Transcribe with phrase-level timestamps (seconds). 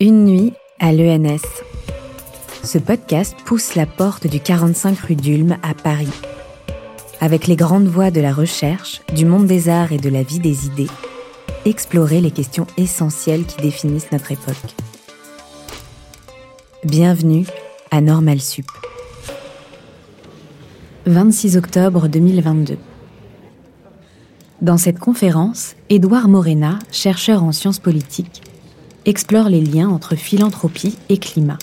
[0.00, 1.38] Une nuit à l'ENS.
[2.64, 6.10] Ce podcast pousse la porte du 45 rue d'Ulm à Paris.
[7.20, 10.40] Avec les grandes voies de la recherche, du monde des arts et de la vie
[10.40, 10.90] des idées,
[11.64, 14.74] explorer les questions essentielles qui définissent notre époque.
[16.82, 17.46] Bienvenue
[17.92, 18.66] à Normal Sup.
[21.06, 22.78] 26 octobre 2022.
[24.60, 28.42] Dans cette conférence, Édouard Morena, chercheur en sciences politiques,
[29.06, 31.58] explore les liens entre philanthropie et climat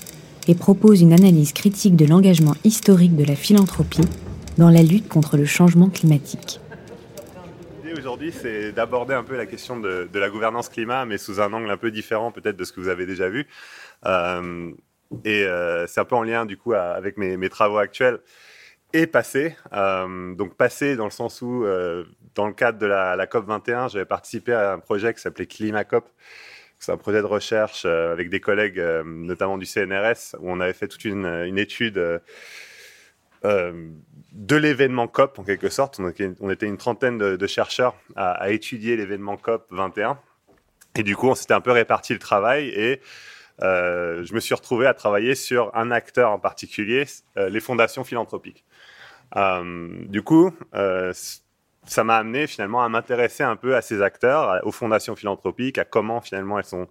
[0.47, 4.07] et propose une analyse critique de l'engagement historique de la philanthropie
[4.57, 6.59] dans la lutte contre le changement climatique.
[7.83, 11.51] L'idée aujourd'hui, c'est d'aborder un peu la question de, la gouvernance climat, mais sous un
[11.53, 13.47] angle un peu différent peut-être de ce que vous avez déjà vu.
[14.05, 14.71] Euh,
[15.25, 18.19] et euh, c'est un peu en lien du coup avec mes, travaux actuels
[18.93, 19.55] et passés.
[19.73, 21.65] Euh, donc passé dans le sens où,
[22.35, 25.47] dans le cadre de la, la COP 21, j'avais participé à un projet qui s'appelait
[25.47, 26.07] ClimaCop,
[26.81, 30.59] c'est un projet de recherche euh, avec des collègues, euh, notamment du CNRS, où on
[30.59, 31.99] avait fait toute une, étude
[33.45, 33.89] euh,
[34.31, 35.99] de l'événement COP, en quelque sorte.
[35.99, 36.09] On
[36.49, 40.19] était, une trentaine de, chercheurs à, étudier l'événement COP 21.
[40.95, 42.99] Et du coup, on s'était un peu réparti le travail et
[43.59, 47.05] je me suis retrouvé à travailler sur un acteur en particulier,
[47.35, 48.65] les fondations philanthropiques.
[49.35, 50.51] du coup,
[51.85, 55.85] ça m'a amené finalement à m'intéresser un peu à ces acteurs, aux fondations philanthropiques, à
[55.85, 56.87] comment finalement elles sont,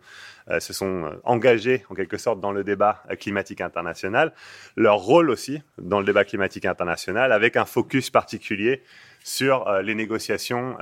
[0.49, 4.33] euh, se sont euh, engagées en quelque sorte dans le débat climatique international,
[4.77, 8.83] leur rôle aussi dans le débat climatique international, avec un focus particulier
[9.23, 10.77] sur euh, les négociations,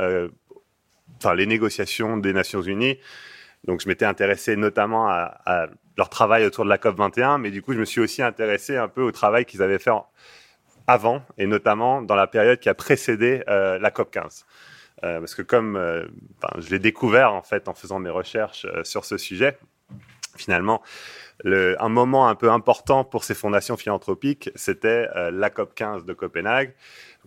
[1.18, 2.98] enfin les négociations des Nations Unies.
[3.64, 5.66] Donc je m'étais intéressé notamment à, à,
[5.98, 8.76] leur travail autour de la COP 21, mais du coup je me suis aussi intéressé
[8.76, 9.90] un peu au travail qu'ils avaient fait
[10.88, 14.46] avant, et notamment dans la période qui a précédé euh, la COP 15.
[15.04, 16.06] Euh, parce que comme euh,
[16.56, 19.58] je l'ai découvert en fait en faisant mes recherches sur ce sujet,
[20.36, 20.82] finalement,
[21.44, 26.12] le, un moment un peu important pour ces fondations philanthropiques, c'était la COP 15 de
[26.14, 26.74] Copenhague,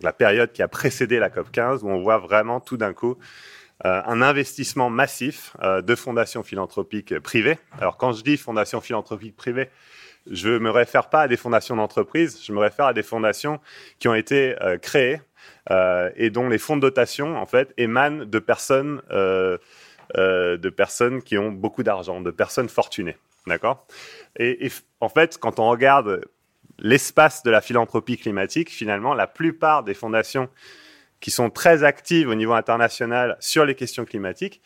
[0.02, 3.16] la période qui a précédé la COP 15, où on voit vraiment tout d'un coup
[3.84, 7.58] un investissement massif de fondations philanthropiques privées.
[7.80, 9.70] Alors quand je dis fondations philanthropiques privées,
[10.30, 13.60] je ne me réfère pas à des fondations d'entreprise, je me réfère à des fondations
[13.98, 15.20] qui ont été euh, créées
[15.70, 19.58] euh, et dont les fonds de dotation, en fait, émanent de personnes, euh,
[20.14, 23.16] de personnes qui ont beaucoup d'argent, de personnes fortunées.
[23.46, 23.86] D'accord?
[24.38, 26.24] Et, en fait, quand on regarde
[26.78, 30.48] l'espace de la philanthropie climatique, finalement, la plupart des fondations
[31.20, 34.60] qui sont très actives au niveau international sur les questions climatiques,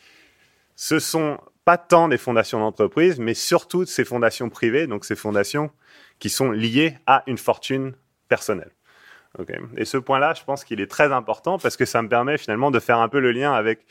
[0.75, 5.17] ce sont pas tant des fondations d'entreprise, mais surtout de ces fondations privées, donc ces
[5.17, 5.69] fondations
[6.17, 7.93] qui sont liées à une fortune
[8.29, 8.71] personnelle.
[9.75, 12.71] Et ce point-là, je pense qu'il est très important parce que ça me permet finalement
[12.71, 13.85] de faire un peu le lien avec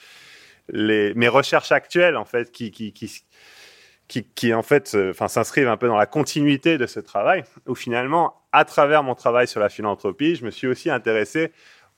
[0.73, 5.77] mes recherches actuelles, en fait, qui, qui, qui, qui, en fait, euh, enfin, s'inscrivent un
[5.77, 9.69] peu dans la continuité de ce travail, où finalement, à travers mon travail sur la
[9.69, 11.53] philanthropie, je me suis aussi intéressé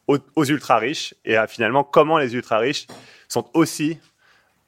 [0.09, 2.89] aux ultra-riches et à finalement comment les ultra-riches
[3.29, 4.01] sont aussi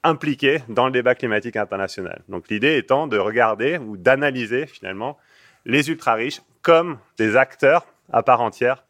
[0.03, 2.21] impliqués dans le débat climatique international.
[2.29, 5.17] Donc l'idée étant de regarder ou d'analyser finalement
[5.65, 8.83] les ultra-riches comme des acteurs à part entière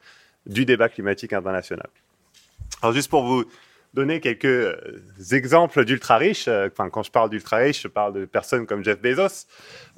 [0.45, 1.88] du débat climatique international.
[2.81, 3.45] Alors juste pour vous
[3.94, 5.01] donner quelques euh,
[5.31, 9.47] exemples d'ultra-riches, euh, enfin quand je parle d'ultra-riches, je parle de personnes comme Jeff Bezos,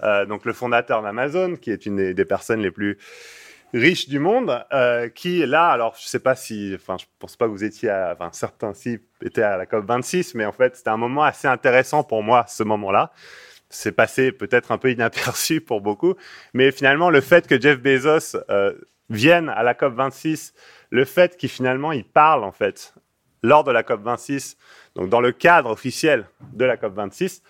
[0.01, 2.97] euh, donc le fondateur d'Amazon, qui est une des personnes les plus
[3.73, 7.45] riche du monde, euh, qui là, alors je sais pas si, enfin je pense pas
[7.45, 10.75] que vous étiez, à, enfin certains si étaient à la COP 26, mais en fait
[10.75, 13.11] c'était un moment assez intéressant pour moi ce moment-là.
[13.69, 16.13] C'est passé peut-être un peu inaperçu pour beaucoup,
[16.53, 18.73] mais finalement le fait que Jeff Bezos euh,
[19.09, 20.53] vienne à la COP 26,
[20.91, 22.93] le fait qu'il finalement il parle en fait
[23.41, 24.57] lors de la COP 26,
[24.95, 27.41] donc dans le cadre officiel de la COP 26,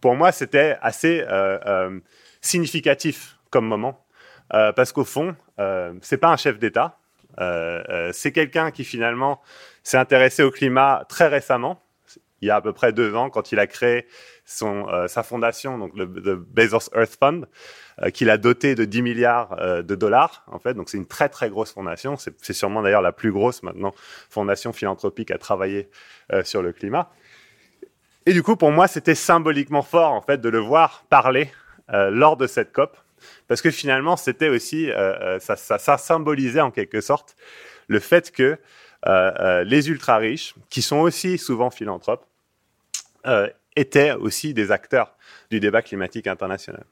[0.00, 2.00] pour moi c'était assez euh
[2.44, 4.04] significatif comme moment
[4.54, 6.98] euh, parce qu'au fond, euh, c'est pas un chef d'État,
[7.40, 9.40] euh, euh, c'est quelqu'un qui finalement
[9.82, 11.82] s'est intéressé au climat très récemment,
[12.40, 14.06] il y a à peu près deux ans, quand il a créé
[14.44, 17.46] son, sa fondation, donc le, Bezos Earth Fund,
[18.12, 20.74] qu'il a doté de 10 milliards de dollars, en fait.
[20.74, 22.16] Donc c'est une très très grosse fondation.
[22.16, 23.94] C'est sûrement d'ailleurs la plus grosse maintenant
[24.28, 25.88] fondation philanthropique à travailler
[26.42, 27.12] sur le climat.
[28.26, 31.48] Et du coup, pour moi, c'était symboliquement fort en fait de le voir parler
[31.88, 32.96] lors de cette COP
[33.48, 37.36] parce que finalement, c'était aussi, euh, euh, ça, symbolisait en quelque sorte
[37.88, 38.58] le fait que
[39.06, 42.26] euh, les ultra riches, qui sont aussi souvent philanthropes,
[43.76, 45.14] étaient aussi des acteurs
[45.50, 46.84] du débat climatique international.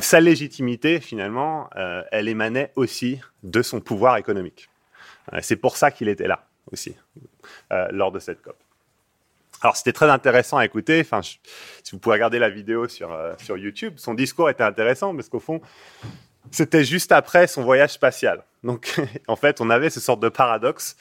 [0.00, 1.70] Sa légitimité, finalement,
[2.10, 4.68] elle émanait aussi de son pouvoir économique.
[5.40, 6.94] C'est pour ça qu'il était là aussi,
[7.90, 8.56] lors de cette COP.
[9.62, 11.00] Alors c'était très intéressant à écouter.
[11.00, 11.38] Enfin, si
[11.92, 15.40] vous pouvez regarder la vidéo sur euh, sur YouTube, son discours était intéressant parce qu'au
[15.40, 15.60] fond,
[16.50, 18.44] c'était juste après son voyage spatial.
[18.62, 20.96] Donc en fait, on avait ce sorte de paradoxe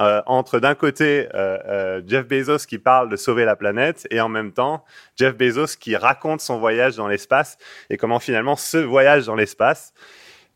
[0.00, 4.20] euh, entre d'un côté euh, euh, Jeff Bezos qui parle de sauver la planète et
[4.20, 4.84] en même temps
[5.16, 7.58] Jeff Bezos qui raconte son voyage dans l'espace
[7.90, 9.94] et comment finalement ce voyage dans l'espace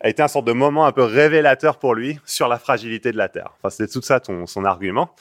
[0.00, 3.16] a été un sorte de moment un peu révélateur pour lui sur la fragilité de
[3.16, 3.52] la Terre.
[3.58, 5.14] Enfin, c'était tout ça ton, son argument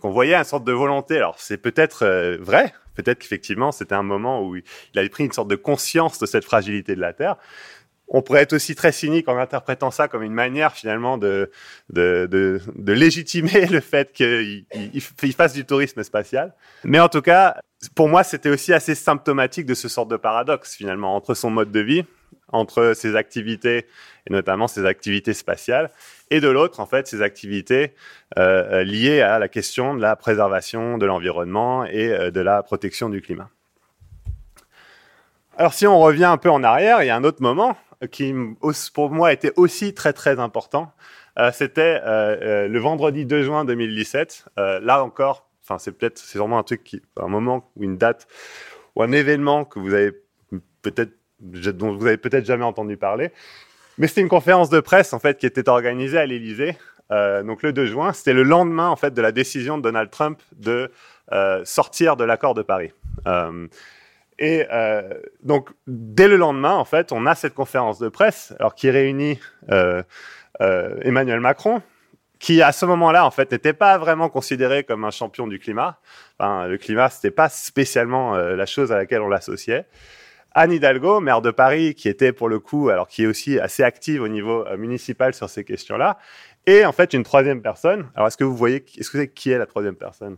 [0.00, 1.16] qu'on voyait une sorte de volonté.
[1.16, 5.32] Alors c'est peut-être euh, vrai, peut-être qu'effectivement c'était un moment où il avait pris une
[5.32, 7.36] sorte de conscience de cette fragilité de la Terre.
[8.12, 11.50] On pourrait être aussi très cynique en interprétant ça comme une manière finalement de,
[12.86, 16.52] légitimer le fait qu'il il, fasse du tourisme spatial.
[16.82, 17.60] Mais en tout cas,
[17.94, 21.70] pour moi, c'était aussi assez symptomatique de ce sort de paradoxe finalement entre son mode
[21.70, 22.04] de vie,
[22.52, 23.86] entre ses activités
[24.26, 25.90] et notamment ses activités spatiales
[26.30, 27.94] et de l'autre, en fait, ces activités
[28.38, 33.08] euh, liées à la question de la préservation de l'environnement et euh, de la protection
[33.08, 33.50] du climat.
[35.56, 37.76] Alors, si on revient un peu en arrière, il y a un autre moment
[38.10, 38.32] qui,
[38.94, 40.92] pour moi, était aussi très très important.
[41.38, 44.46] Euh, C'était le vendredi 2 juin 2017.
[44.56, 48.26] là encore, enfin, c'est peut-être, c'est vraiment un truc un moment ou une date
[48.96, 50.12] ou un événement que vous avez
[50.82, 53.30] peut-être dont vous avez peut-être jamais entendu parler,
[53.98, 56.76] mais c'était une conférence de presse en fait qui était organisée à l'Élysée.
[57.12, 60.10] Euh, donc le 2 juin, c'était le lendemain en fait de la décision de Donald
[60.10, 60.90] Trump de
[61.32, 62.92] euh, sortir de l'accord de Paris.
[63.26, 63.66] Euh,
[64.38, 64.66] et
[65.42, 69.38] donc dès le lendemain, en fait, on a cette conférence de presse, alors qui réunit
[70.58, 71.82] Emmanuel Macron,
[72.38, 75.98] qui à ce moment-là en fait n'était pas vraiment considéré comme un champion du climat.
[76.38, 79.84] Le climat, c'était pas spécialement la chose à laquelle on l'associait.
[80.52, 83.82] Anne Hidalgo, maire de Paris, qui était pour le coup, alors qui est aussi assez
[83.82, 86.18] active au niveau euh, municipal sur ces questions-là,
[86.66, 88.10] et en fait une troisième personne.
[88.14, 90.36] Alors est-ce que vous voyez, est-ce que vous savez qui est la troisième personne?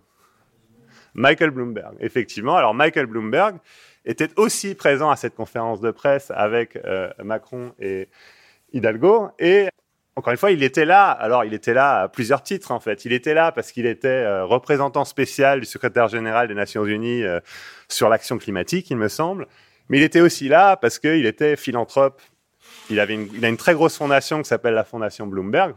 [1.14, 2.56] Michael Bloomberg, effectivement.
[2.56, 3.56] Alors Michael Bloomberg
[4.04, 8.08] était aussi présent à cette conférence de presse avec euh, Macron et
[8.72, 9.68] Hidalgo, et
[10.14, 11.10] encore une fois, il était là.
[11.10, 13.06] Alors, il était là à plusieurs titres, en fait.
[13.06, 17.24] Il était là parce qu'il était euh, représentant spécial du secrétaire général des Nations Unies
[17.88, 19.46] sur l'action climatique, il me semble.
[19.92, 22.22] Mais il était aussi là parce qu'il était philanthrope.
[22.88, 25.74] Il, avait il a une très grosse fondation qui s'appelle la Fondation Bloomberg,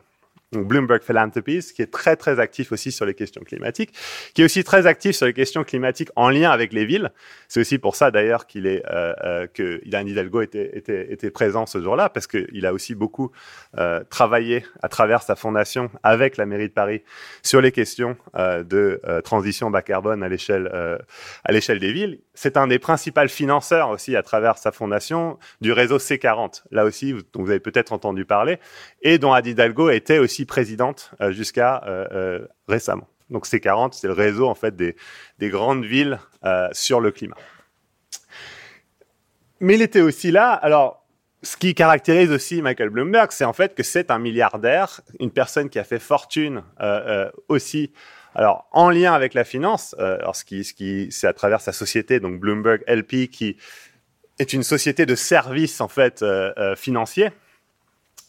[0.54, 3.92] Bloomberg Philanthropies, qui est très très actif aussi sur les questions climatiques,
[4.34, 7.12] qui est aussi très actif sur les questions climatiques en lien avec les villes.
[7.50, 11.30] C'est aussi pour ça d'ailleurs qu'il est euh, euh, que Ilan Hidalgo était, était, était
[11.30, 13.34] présent ce jour-là, parce qu'il a aussi beaucoup
[13.78, 17.04] euh, travaillé à travers sa fondation avec la mairie de Paris
[17.44, 20.72] sur les questions euh, de euh, transition bas carbone à l'échelle
[21.44, 22.20] à l'échelle des villes.
[22.36, 26.64] C'est un des principaux financeurs aussi à travers sa fondation du réseau C40.
[26.72, 28.60] Là aussi, vous, vous avez peut-être entendu parler,
[29.02, 33.08] et dont Anne Hidalgo était aussi présidente euh, jusqu'à euh, euh, récemment.
[33.30, 34.96] Donc C40, c'est le réseau en fait des,
[35.40, 36.20] des grandes villes
[36.74, 37.38] sur le climat.
[39.60, 40.52] Mais il était aussi là.
[40.52, 41.08] Alors,
[41.42, 45.70] ce qui caractérise aussi Michael Bloomberg, c'est en fait que c'est un milliardaire, une personne
[45.72, 46.64] qui a fait fortune
[47.48, 47.94] aussi,
[48.36, 49.96] alors en lien avec la finance.
[50.00, 53.58] Euh, alors ce qui, ce qui, c'est à travers sa société, donc Bloomberg LP, qui
[54.38, 56.24] est une société de services en fait
[56.76, 57.32] financiers.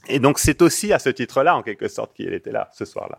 [0.08, 3.18] Et donc c'est aussi à ce titre-là, en quelque sorte, qu'il était là ce soir-là.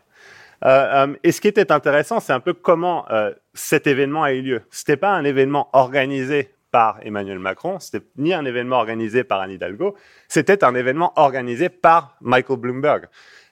[0.66, 4.34] Euh, euh, et ce qui était intéressant, c'est un peu comment euh, cet événement a
[4.34, 4.62] eu lieu.
[4.72, 9.52] C'était pas un événement organisé par Emmanuel Macron, c'était ni un événement organisé par Anne
[9.52, 9.96] Hidalgo,
[10.28, 13.06] c'était un événement organisé par Michael Bloomberg.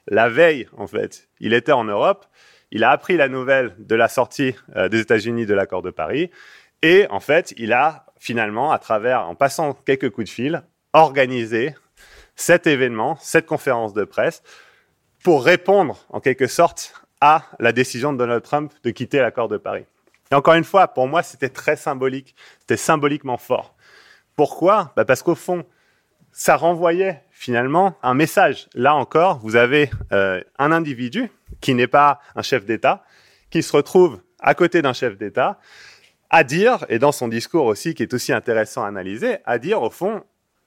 [0.06, 2.26] La veille, en fait, il était en Europe,
[2.70, 6.30] il a appris la nouvelle de la sortie euh, des États-Unis de l'accord de Paris,
[6.82, 11.74] et en fait, il a finalement, à travers, en passant quelques coups de fil, organisé
[12.34, 14.42] cet événement, cette conférence de presse,
[15.22, 19.56] pour répondre en quelque sorte à la décision de Donald Trump de quitter l'accord de
[19.56, 19.86] Paris.
[20.30, 23.74] Et encore une fois, pour moi, c'était très symbolique, c'était symboliquement fort.
[24.34, 24.92] Pourquoi?
[24.96, 25.64] Bah Parce qu'au fond,
[26.36, 28.68] ça renvoyait finalement un message.
[28.74, 31.30] Là encore, vous avez euh, un individu
[31.62, 33.02] qui n'est pas un chef d'État,
[33.48, 35.58] qui se retrouve à côté d'un chef d'État,
[36.28, 39.80] à dire, et dans son discours aussi, qui est aussi intéressant à analyser, à dire
[39.80, 40.24] au fond,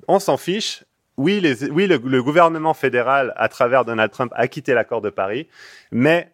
[0.07, 0.83] on s'en fiche,
[1.17, 5.11] oui, les, oui le, le, gouvernement fédéral, à travers Donald Trump, a quitté l'accord de
[5.11, 5.47] Paris,
[5.91, 6.31] mais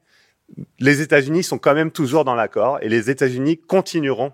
[0.80, 4.32] les États-Unis sont quand même toujours dans l'accord et les États-Unis continueront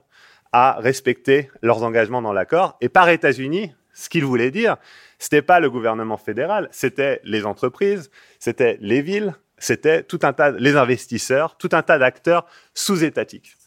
[0.51, 2.77] à respecter leurs engagements dans l'accord.
[2.81, 4.77] Et par États-Unis, ce qu'il voulait dire,
[5.19, 10.51] c'était pas le gouvernement fédéral, c'était les entreprises, c'était les villes, c'était tout un tas,
[10.51, 13.57] les investisseurs, tout un tas d'acteurs sous-étatiques.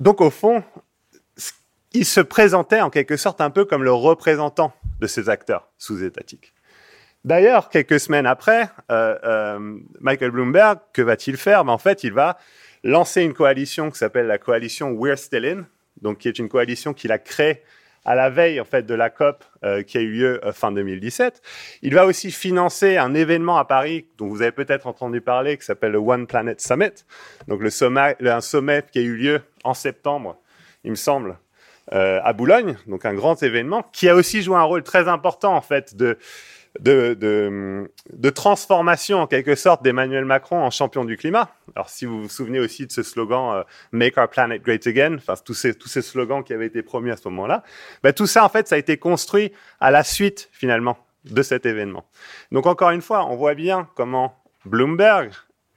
[0.00, 0.62] Donc au fond,
[1.92, 6.54] il se présentait en quelque sorte un peu comme le représentant de ces acteurs sous-étatiques.
[7.24, 11.64] D'ailleurs, quelques semaines après, euh, euh, Michael Bloomberg, que va-t-il faire?
[11.64, 12.38] Ben, En fait, il va
[12.84, 15.66] lancé une coalition qui s'appelle la coalition We're Still In,
[16.00, 17.62] donc qui est une coalition qu'il a créée
[18.04, 20.72] à la veille en fait de la COP euh, qui a eu lieu euh, fin
[20.72, 21.42] 2017.
[21.82, 25.64] Il va aussi financer un événement à Paris dont vous avez peut-être entendu parler qui
[25.64, 27.04] s'appelle le One Planet Summit,
[27.48, 30.36] donc le sommet, un sommet qui a eu lieu en septembre,
[30.84, 31.38] il me semble,
[31.92, 35.54] euh, à Boulogne, donc un grand événement qui a aussi joué un rôle très important
[35.54, 36.18] en fait de
[36.80, 41.50] de, transformation en quelque sorte d'Emmanuel Macron en champion du climat.
[41.74, 45.16] Alors si vous vous souvenez aussi de ce slogan euh, Make our planet great again,
[45.16, 47.62] enfin tous ces, tous ces slogans qui avaient été promis à ce moment-là,
[48.02, 51.66] ben, tout ça en fait ça a été construit à la suite finalement de cet
[51.66, 52.04] événement.
[52.52, 55.32] Donc encore une fois, on voit bien comment Bloomberg,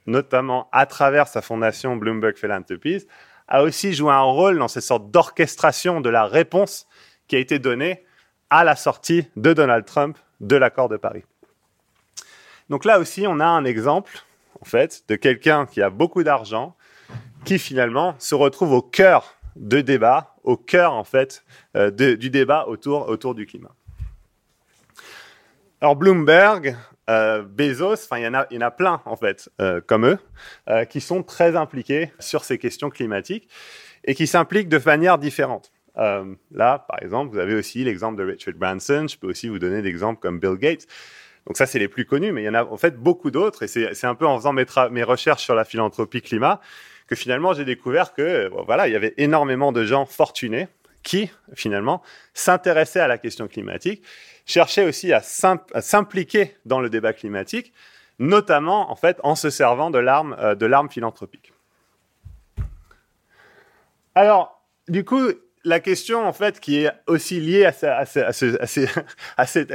[0.06, 3.06] notamment à travers sa fondation Bloomberg Philanthropies,
[3.48, 6.86] a aussi joué un rôle dans cette sorte d'orchestration de la réponse
[7.28, 8.04] qui a été donnée
[8.50, 11.24] à la sortie de Donald Trump de l'accord de Paris.
[12.68, 14.24] Donc là aussi, on a un exemple,
[14.60, 16.76] en fait, de quelqu'un qui a beaucoup d'argent,
[17.44, 21.44] qui finalement se retrouve au cœur de débat, au cœur, en fait,
[21.76, 23.74] euh, du débat autour, du climat.
[25.80, 26.76] Alors Bloomberg,
[27.10, 29.80] euh, Bezos, enfin il y en a, il y en a plein en fait, euh,
[29.84, 30.18] comme eux,
[30.88, 33.48] qui sont très impliqués sur ces questions climatiques
[34.04, 35.71] et qui s'impliquent de manière différente.
[35.98, 39.06] Euh, là, par exemple, vous avez aussi l'exemple de Richard Branson.
[39.08, 40.86] Je peux aussi vous donner d'exemples comme Bill Gates.
[41.46, 43.62] Donc ça, c'est les plus connus, mais il y en a en fait beaucoup d'autres.
[43.64, 46.60] Et c'est un peu en faisant mes, recherches sur la philanthropie climat
[47.08, 50.68] que finalement j'ai découvert que voilà, il y avait énormément de gens fortunés
[51.02, 52.00] qui finalement
[52.32, 54.04] s'intéressaient à la question climatique,
[54.46, 57.72] cherchaient aussi à s'impliquer dans le débat climatique,
[58.20, 61.52] notamment en fait en se servant de l'arme euh, de l'arme philanthropique.
[64.14, 65.32] Alors, du coup,
[65.64, 68.04] la question en fait qui est aussi liée à,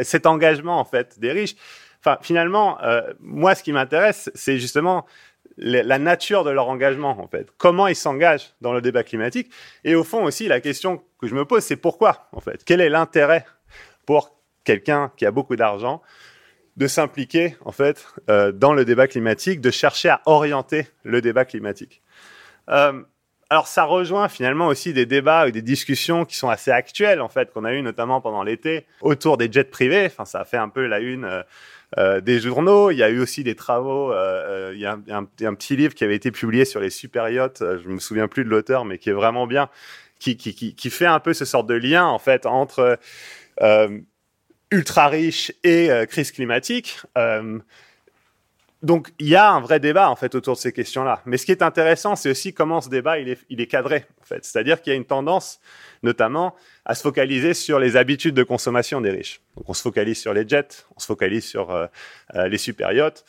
[0.03, 1.55] cet engagement en fait des riches.
[1.99, 5.05] Enfin, finalement, euh, moi, ce qui m'intéresse, c'est justement
[5.57, 7.49] la nature de leur engagement en fait.
[7.57, 9.51] Comment ils s'engagent dans le débat climatique.
[9.83, 12.63] Et au fond aussi, la question que je me pose, c'est pourquoi en fait?
[12.63, 13.45] Quel est l'intérêt
[14.05, 16.01] pour quelqu'un qui a beaucoup d'argent
[16.75, 21.45] de s'impliquer en fait euh, dans le débat climatique, de chercher à orienter le débat
[21.45, 22.03] climatique?
[22.69, 23.01] Euh,
[23.49, 27.29] alors ça rejoint finalement aussi des débats ou des discussions qui sont assez actuelles en
[27.29, 30.05] fait qu'on a eu notamment pendant l'été autour des jets privés.
[30.05, 31.43] Enfin ça a fait un peu la une euh,
[31.97, 32.91] euh des journaux.
[32.91, 34.11] Il y a eu aussi des travaux.
[34.11, 37.63] Euh, il, y a un, petit livre qui avait été publié sur les super yachts.
[37.83, 39.69] Je me souviens plus de l'auteur, mais qui est vraiment bien,
[40.19, 42.99] qui, qui, qui, qui, fait un peu ce sort de lien en fait entre
[44.71, 46.99] ultra riches et crise climatique.
[48.83, 51.21] Donc il y a un vrai débat en fait autour de ces questions-là.
[51.25, 54.05] Mais ce qui est intéressant, c'est aussi comment ce débat il est, il est cadré
[54.21, 54.45] en fait.
[54.45, 55.59] C'est-à-dire qu'il y a une tendance,
[56.03, 56.55] notamment,
[56.85, 59.41] à se focaliser sur les habitudes de consommation des riches.
[59.55, 61.87] Donc on se focalise sur les jets, on se focalise sur euh,
[62.35, 63.25] euh les super yachts,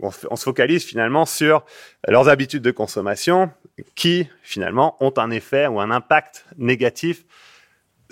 [0.00, 1.64] on, on, se focalise finalement sur
[2.06, 3.50] leurs habitudes de consommation
[3.94, 7.24] qui finalement ont un effet ou un impact négatif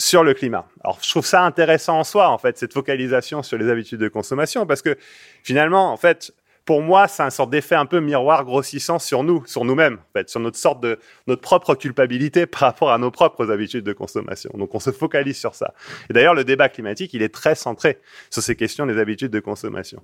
[0.00, 0.66] sur le climat.
[0.82, 4.09] Alors, je trouve ça intéressant en soi, en fait, cette focalisation sur les habitudes de
[4.09, 4.97] consommation, parce que
[5.42, 6.32] finalement, en fait,
[6.70, 10.12] pour moi, c'est un sorte d'effet un peu miroir grossissant sur nous, sur nous-mêmes, en
[10.12, 13.92] fait, sur notre sorte de notre propre culpabilité par rapport à nos propres habitudes de
[13.92, 14.52] consommation.
[14.54, 15.74] Donc, on se focalise sur ça.
[16.08, 17.98] Et d'ailleurs, le débat climatique, il est très centré
[18.30, 20.00] sur ces questions des habitudes de consommation.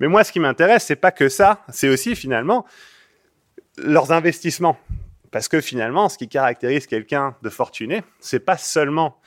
[0.00, 2.64] Mais moi, ce qui m'intéresse, c'est pas que ça, c'est aussi finalement
[3.76, 4.78] leurs investissements.
[5.32, 9.20] Parce que finalement, ce qui caractérise quelqu'un de fortuné, c'est pas seulement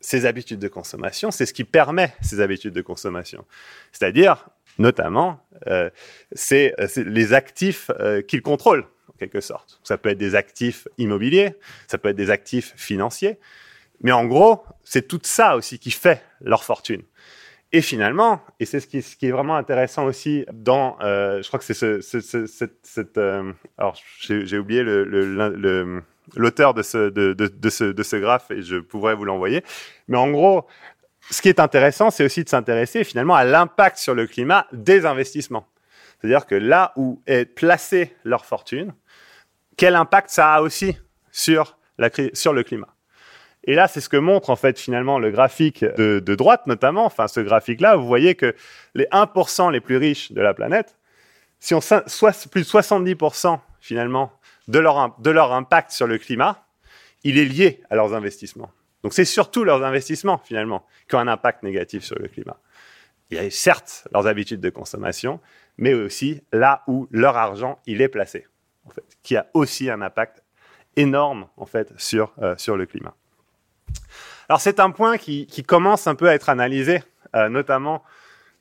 [0.00, 3.44] ses habitudes de consommation, c'est ce qui permet ces habitudes de consommation.
[3.92, 4.48] C'est-à-dire
[4.80, 5.90] notamment, euh,
[6.32, 9.78] c'est les actifs euh, qu'ils contrôlent, en quelque sorte.
[9.84, 11.54] Ça peut être des actifs immobiliers,
[11.86, 13.38] ça peut être des actifs financiers,
[14.00, 17.02] mais en gros, c'est tout ça aussi qui fait leur fortune.
[17.72, 21.64] Et finalement, et c'est ce qui, est vraiment intéressant aussi dans, euh, je crois que
[21.64, 22.46] c'est ce, ce, ce,
[22.82, 24.82] cette, euh, alors j'ai oublié
[26.34, 29.62] l'auteur de ce, de, ce, de ce graphe et je pourrais vous l'envoyer.
[30.08, 30.66] Mais en gros,
[31.30, 35.06] ce qui est intéressant, c'est aussi de s'intéresser finalement à l'impact sur le climat des
[35.06, 35.66] investissements.
[36.20, 38.92] C'est-à-dire que là où est placée leur fortune,
[39.76, 40.96] quel impact ça a aussi
[41.30, 42.88] sur, la, sur le climat.
[43.64, 47.04] Et là, c'est ce que montre en fait finalement le graphique de, de droite notamment.
[47.04, 48.54] Enfin, ce graphique-là, vous voyez que
[48.94, 50.96] les 1% les plus riches de la planète,
[51.58, 54.32] si on soit plus de 70% finalement
[54.68, 56.64] de leur, de leur impact sur le climat,
[57.22, 58.70] il est lié à leurs investissements.
[59.02, 62.58] Donc c'est surtout leurs investissements finalement qui ont un impact négatif sur le climat.
[63.30, 65.40] Il y a certes leurs habitudes de consommation,
[65.78, 68.46] mais aussi là où leur argent il est placé,
[68.84, 70.42] en fait, qui a aussi un impact
[70.96, 73.14] énorme en fait sur euh, sur le climat.
[74.48, 77.02] Alors c'est un point qui, commence un peu à être analysé,
[77.36, 78.02] euh, notamment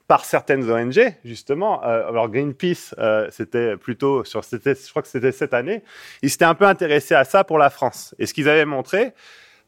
[0.08, 1.82] par certaines ONG, justement.
[1.82, 2.96] alors Greenpeace,
[3.30, 5.84] c'était plutôt sur, je crois que c'était cette année,
[6.24, 8.16] ils s'étaient un peu intéressés à ça pour la France.
[8.18, 9.14] Et ce qu'ils avaient montré,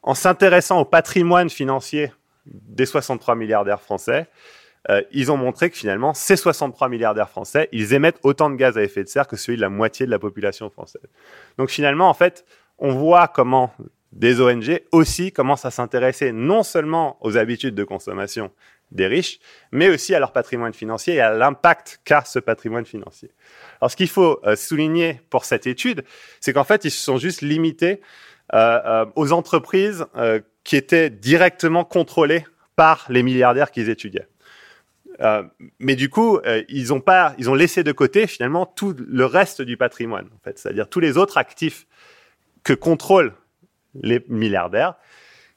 [0.03, 2.11] en s'intéressant au patrimoine financier
[2.45, 4.27] des 63 milliardaires français,
[4.89, 8.77] euh, ils ont montré que finalement, ces 63 milliardaires français, ils émettent autant de gaz
[8.77, 11.03] à effet de serre que celui de la moitié de la population française.
[11.57, 12.45] Donc finalement, en fait,
[12.79, 13.71] on voit comment
[14.11, 18.51] des ONG aussi commencent à s'intéresser non seulement aux habitudes de consommation
[18.91, 19.39] des riches,
[19.71, 23.31] mais aussi à leur patrimoine financier et à l'impact qu'a ce patrimoine financier.
[23.79, 26.03] Alors ce qu'il faut euh, souligner pour cette étude,
[26.41, 28.01] c'est qu'en fait, ils se sont juste limités
[28.53, 30.05] aux entreprises
[30.63, 34.27] qui étaient directement contrôlées par les milliardaires qu'ils étudiaient.
[35.21, 35.43] Euh,
[35.79, 39.25] mais du coup, euh, ils ont pas, ils ont laissé de côté finalement tout le
[39.25, 41.85] reste du patrimoine, en fait, c'est-à-dire tous les autres actifs
[42.63, 43.33] que contrôlent
[43.93, 44.95] les milliardaires,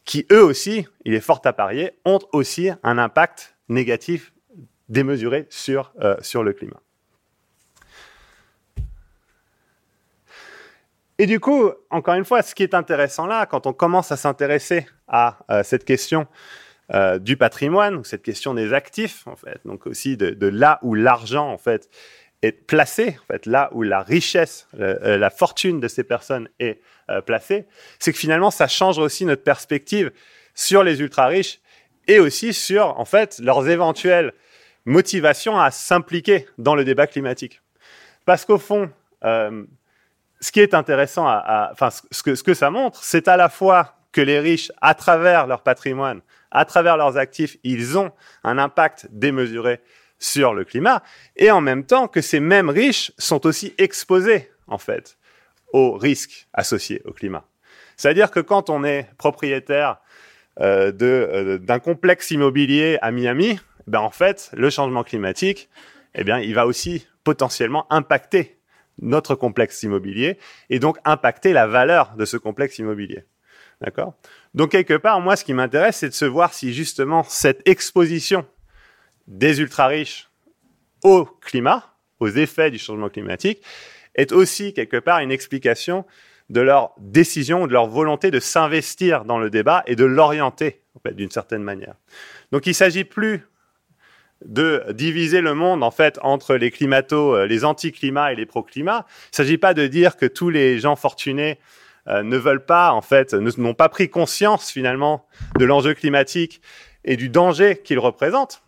[0.05, 4.33] qui eux aussi, il est fort à parier, ont aussi un impact négatif
[4.91, 6.81] démesuré sur euh, sur le climat.
[11.19, 14.17] Et du coup, encore une fois, ce qui est intéressant là, quand on commence à
[14.17, 16.27] s'intéresser à cette question
[16.93, 21.51] euh, du patrimoine, cette question des actifs, en fait, donc aussi de, là où l'argent,
[21.51, 21.89] en fait,
[22.43, 26.83] est placé, en fait, là où la richesse, euh, la fortune de ces personnes est
[27.09, 27.65] euh, placée,
[27.99, 30.13] c'est que finalement, ça change aussi notre perspective
[30.55, 31.61] sur les ultra-riches
[32.07, 34.35] et aussi sur, en fait, leurs éventuelles
[34.85, 37.63] motivations à s'impliquer dans le débat climatique.
[38.27, 38.91] Parce qu'au fond,
[40.45, 41.27] ce qui est intéressant,
[41.73, 44.95] enfin, ce que, ce que ça montre, c'est à la fois que les riches, à
[44.95, 46.21] travers leur patrimoine,
[46.51, 49.81] à travers leurs actifs, ils ont un impact démesuré
[50.19, 51.03] sur le climat,
[51.35, 55.17] et en même temps que ces mêmes riches sont aussi exposés, en fait,
[55.73, 57.47] aux risques associés au climat.
[57.97, 59.97] C'est-à-dire que quand on est propriétaire
[60.61, 65.71] euh, euh, d'un complexe immobilier à Miami, ben en fait, le changement climatique,
[66.15, 68.59] eh bien, il va aussi potentiellement impacter
[69.01, 70.39] notre complexe immobilier
[70.71, 73.25] et donc impacter la valeur de ce complexe immobilier.
[73.81, 74.15] D'accord?
[74.55, 78.47] Donc, quelque part, moi, ce qui m'intéresse, c'est de se voir si justement cette exposition
[79.27, 80.31] des ultra-riches
[81.03, 83.63] au climat, aux effets du changement climatique,
[84.15, 86.05] est aussi quelque part une explication
[86.51, 91.01] de leur décision, de leur volonté de s'investir dans le débat et de l'orienter en
[91.01, 91.95] fait, d'une certaine manière.
[92.53, 93.47] Donc il ne s'agit plus
[94.45, 99.07] de diviser le monde en fait entre les climatos, euh, les anti-climats et les pro-climats.
[99.09, 101.59] Il ne s'agit pas de dire que tous les gens fortunés
[102.09, 105.27] euh, ne veulent pas, en fait, n'ont pas pris conscience finalement
[105.59, 106.61] de l'enjeu climatique
[107.05, 108.63] et du danger qu'il représente.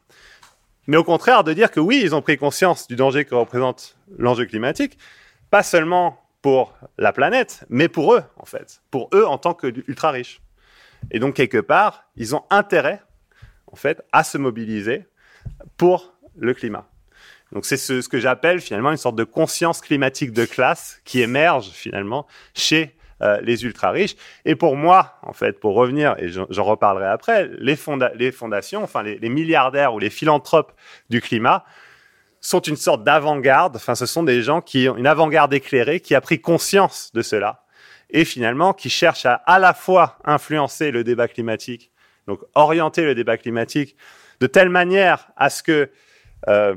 [0.86, 3.96] Mais au contraire, de dire que oui, ils ont pris conscience du danger que représente
[4.18, 4.98] l'enjeu climatique,
[5.50, 10.12] pas seulement pour la planète, mais pour eux, en fait, pour eux en tant qu'ultra
[10.12, 10.40] riches.
[11.10, 13.02] Et donc, quelque part, ils ont intérêt,
[13.66, 15.06] en fait, à se mobiliser
[15.76, 16.88] pour le climat.
[17.52, 21.70] Donc, c'est ce, que j'appelle finalement une sorte de conscience climatique de classe qui émerge
[21.70, 24.16] finalement chez euh, les ultra riches.
[24.44, 27.78] Et pour moi, en fait, pour revenir, et j'en reparlerai après, les,
[28.16, 30.72] les fondations, enfin les, les, milliardaires ou les philanthropes
[31.08, 31.64] du climat
[32.40, 33.76] sont une sorte d'avant-garde.
[33.76, 37.22] Enfin, ce sont des gens qui ont une avant-garde éclairée qui a pris conscience de
[37.22, 37.64] cela
[38.10, 41.90] et finalement qui cherchent à à la fois influencer le débat climatique,
[42.26, 43.96] donc orienter le débat climatique
[44.40, 45.90] de telle manière à ce que
[46.48, 46.74] euh,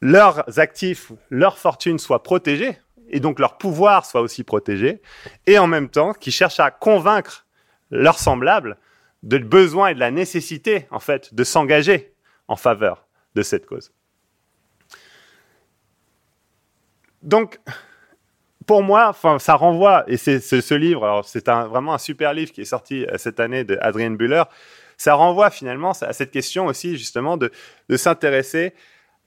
[0.00, 5.00] leurs actifs, leurs fortunes soient protégées et donc leur pouvoir soit aussi protégé,
[5.46, 7.46] et en même temps qui cherchent à convaincre
[7.90, 8.76] leurs semblables
[9.22, 12.12] de besoin et de la nécessité, en fait, de s'engager
[12.48, 13.92] en faveur de cette cause.
[17.22, 17.58] Donc,
[18.66, 22.66] pour moi, ça renvoie, et c'est ce livre, c'est vraiment un super livre qui est
[22.66, 24.42] sorti euh, cette année de Adrien Buller,
[24.96, 27.50] ça renvoie finalement à cette question aussi justement de,
[27.96, 28.74] s'intéresser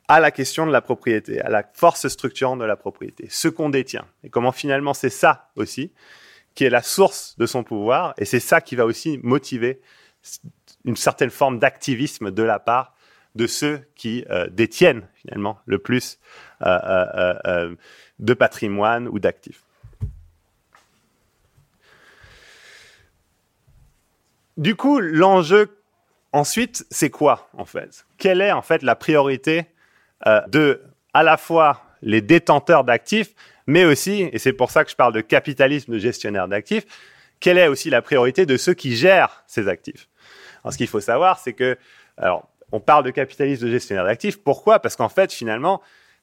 [0.07, 3.69] à la question de la propriété, à la force structurante de la propriété, ce qu'on
[3.69, 4.05] détient.
[4.23, 5.91] Et comment finalement c'est ça aussi
[6.55, 9.81] qui est la source de son pouvoir, et c'est ça qui va aussi motiver
[10.83, 12.95] une certaine forme d'activisme de la part
[13.35, 16.19] de ceux qui euh, détiennent finalement le plus
[16.63, 17.75] euh, euh,
[18.17, 19.63] de patrimoine ou d'actifs.
[24.59, 25.69] Du coup, l'enjeu
[26.33, 28.05] ensuite, c'est quoi en fait?
[28.17, 29.67] Quelle est en fait la priorité
[30.27, 30.81] euh, de
[31.13, 33.33] à la fois les détenteurs d'actifs,
[33.67, 36.83] mais aussi, et c'est pour ça que je parle de capitalisme de gestionnaire d'actifs,
[37.39, 40.09] quelle est aussi la priorité de ceux qui gèrent ces actifs?
[40.61, 41.77] Alors, ce qu'il faut savoir, c'est que,
[42.17, 44.43] alors, on parle de capitalisme de gestionnaire d'actifs.
[44.43, 44.79] Pourquoi?
[44.79, 45.81] Parce qu'en fait, finalement,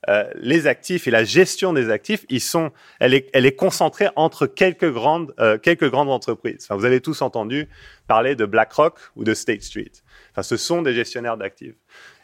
[0.09, 4.09] euh, les actifs et la gestion des actifs, ils sont, elle est, elle est concentrée
[4.16, 6.64] entre quelques grandes, euh, quelques grandes entreprises.
[6.64, 7.69] Enfin, vous avez tous entendu
[8.07, 9.92] parler de BlackRock ou de State Street.
[10.33, 11.75] Enfin, ce sont des gestionnaires d'actifs.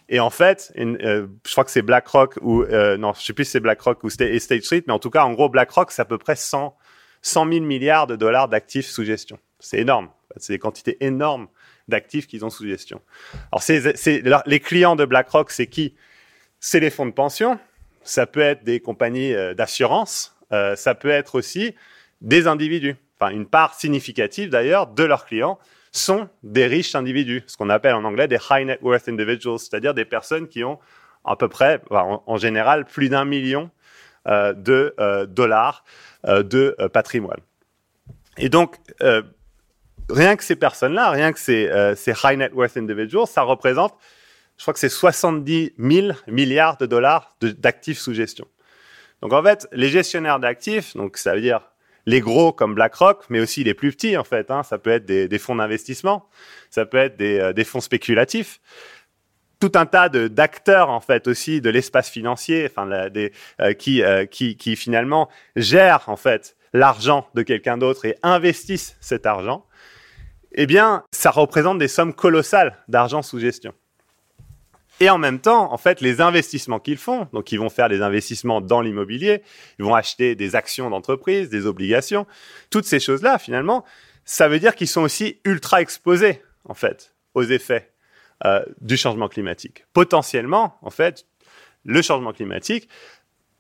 [0.09, 3.61] Et en fait, je crois que c'est BlackRock ou non, je sais plus si c'est
[3.61, 6.37] BlackRock ou State Street, mais en tout cas, en gros, BlackRock, c'est à peu près
[6.37, 6.77] 100
[7.23, 9.39] 100 000 milliards de dollars d'actifs sous gestion.
[9.61, 10.11] C'est énorme.
[10.37, 11.49] C'est des quantités énormes
[11.89, 13.01] d'actifs qu'ils ont sous gestion.
[13.53, 15.95] Alors, c'est, les clients de BlackRock, c'est qui?
[16.59, 17.59] C'est les fonds de pension.
[18.05, 20.37] Ça peut être des compagnies euh, d'assurance.
[20.53, 21.75] Euh, ça peut être aussi
[22.21, 22.97] des individus.
[23.19, 25.59] Enfin, une part significative d'ailleurs de leurs clients
[25.93, 29.93] sont des riches individus, ce qu'on appelle en anglais des high net worth individuals, c'est-à-dire
[29.93, 30.79] des personnes qui ont
[31.25, 33.71] à peu près, en, général, plus d'un million
[34.27, 34.95] euh, de
[35.29, 35.85] dollars
[36.25, 37.41] de patrimoine.
[38.39, 38.77] Et donc,
[40.09, 43.95] rien que ces personnes-là, rien que ces, ces, high net worth individuals, ça représente,
[44.63, 48.47] je crois que c'est 70 000 milliards de dollars d'actifs sous gestion.
[49.21, 51.73] Donc en fait, les gestionnaires d'actifs, donc ça veut dire
[52.07, 54.53] les gros comme BlackRock, mais aussi les plus petits en fait.
[54.53, 56.29] Hein, ça peut être des, fonds d'investissement,
[56.71, 58.61] ça peut être des, euh, fonds spéculatifs,
[59.59, 64.57] tout un tas d'acteurs en fait aussi de l'espace financier, enfin des, euh, qui, qui,
[64.57, 69.67] qui finalement gèrent en fait l'argent de quelqu'un d'autre et investissent cet argent
[70.55, 73.73] eh bien, ça représente des sommes colossales d'argent sous gestion.
[75.03, 78.03] Et en même temps, en fait, les investissements qu'ils font, donc ils vont faire des
[78.03, 79.43] investissements dans l'immobilier,
[79.81, 82.25] ils vont acheter des actions d'entreprise, des obligations,
[82.71, 83.85] toutes ces choses-là, finalement,
[84.25, 87.91] ça veut dire qu'ils sont aussi ultra exposés, en fait, aux effets
[88.45, 89.87] euh, du changement climatique.
[89.93, 91.27] Potentiellement, en fait,
[91.85, 92.89] le changement climatique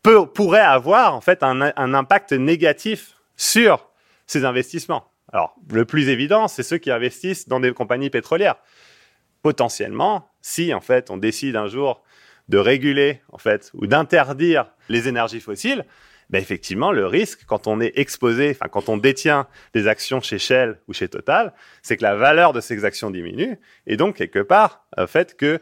[0.03, 3.91] pourrait avoir, en fait, un, un impact négatif sur
[4.29, 5.11] ces investissements.
[5.33, 8.59] Alors, le plus évident, c'est ceux qui investissent dans des compagnies pétrolières.
[9.43, 12.03] Potentiellement, si en fait on décide un jour
[12.49, 15.85] de réguler en fait ou d'interdire les énergies fossiles,
[16.31, 20.39] ben effectivement, le risque quand on est exposé, enfin quand on détient des actions chez
[20.39, 21.53] Shell ou chez Total,
[21.83, 25.61] c'est que la valeur de ces actions diminue et donc quelque part, en fait que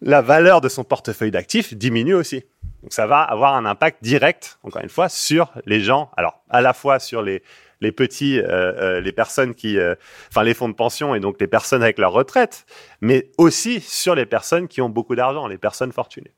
[0.00, 2.44] la valeur de son portefeuille d'actifs diminue aussi.
[2.82, 6.10] Donc ça va avoir un impact direct, encore une fois, sur les gens.
[6.16, 7.42] Alors à la fois sur les
[7.80, 9.94] les petits, euh, euh, les personnes qui, euh,
[10.28, 12.66] enfin les fonds de pension et donc les personnes avec leur retraite,
[13.00, 16.34] mais aussi sur les personnes qui ont beaucoup d'argent, les personnes fortunées.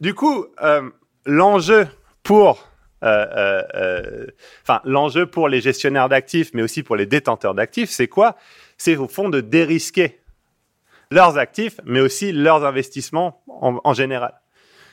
[0.00, 0.46] Du coup,
[1.24, 1.86] l'enjeu
[2.22, 2.68] pour
[4.84, 8.36] l'enjeu pour les gestionnaires d'actifs, mais aussi pour les détenteurs d'actifs, c'est quoi?
[8.78, 10.20] C'est au fond de dérisquer
[11.10, 14.40] leurs actifs, mais aussi leurs investissements en général.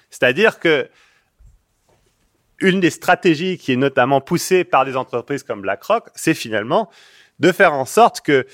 [0.10, 0.90] C'est-à-dire que
[2.62, 6.90] une des stratégies qui est notamment poussée par des entreprises comme BlackRock, c'est finalement
[7.40, 8.46] de faire en sorte que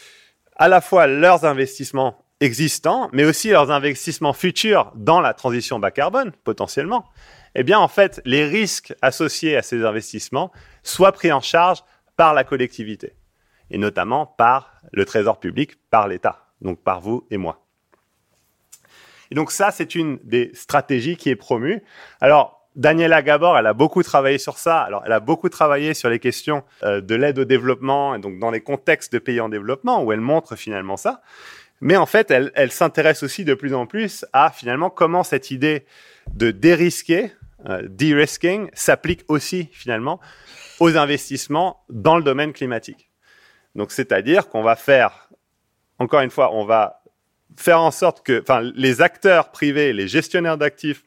[0.56, 5.92] à la fois leurs investissements existants, mais aussi leurs investissements futurs dans la transition bas
[5.92, 7.06] carbone, potentiellement,
[7.56, 10.52] eh bien, en fait, les risques associés à ces investissements
[10.84, 11.84] soient pris en charge
[12.16, 13.16] par la collectivité,
[13.72, 17.66] et notamment par le trésor public, par l'État, donc par vous et moi.
[19.32, 21.84] Et donc ça, c'est une des stratégies qui est promue.
[22.22, 24.80] Alors, Daniela Gabor, elle a beaucoup travaillé sur ça.
[24.82, 28.38] Alors, elle a beaucoup travaillé sur les questions euh, de l'aide au développement, et donc
[28.38, 31.22] dans les contextes de pays en développement, où elle montre finalement ça.
[31.82, 35.86] Mais en fait, elle, s'intéresse aussi de plus en plus à finalement comment cette idée
[36.32, 37.32] de dérisquer,
[37.68, 40.20] euh, de-risking, s'applique aussi finalement
[40.80, 43.10] aux investissements dans le domaine climatique.
[43.74, 45.30] Donc, c'est-à-dire qu'on va faire,
[45.98, 47.02] encore une fois, on va
[47.56, 51.04] faire en sorte que, enfin, les acteurs privés, les gestionnaires d'actifs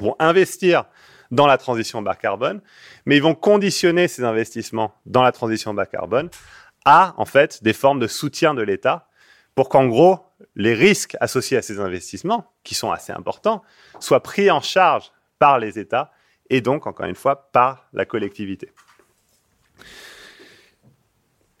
[0.00, 0.84] vont investir
[1.30, 2.60] dans la transition bas carbone,
[3.06, 6.28] mais ils vont conditionner ces investissements dans la transition bas carbone
[6.84, 9.08] à, en fait, des formes de soutien de l'État
[9.54, 10.20] pour qu'en gros,
[10.56, 13.62] les risques associés à ces investissements, qui sont assez importants,
[14.00, 16.12] soient pris en charge par les États
[16.50, 18.72] et donc, encore une fois, par la collectivité.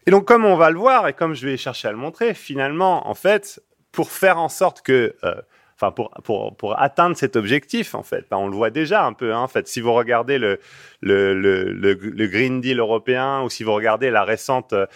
[0.06, 2.34] Et donc, comme on va le voir et comme je vais chercher à le montrer,
[2.34, 5.34] finalement, en fait, pour faire en sorte que euh,
[5.82, 8.26] enfin pour, pour, pour atteindre cet objectif en fait.
[8.30, 9.34] On le voit déjà un peu.
[9.34, 10.60] Hein, en fait, si vous regardez le,
[11.00, 14.86] le, le, le, Green Deal européen ou si vous regardez la récente euh,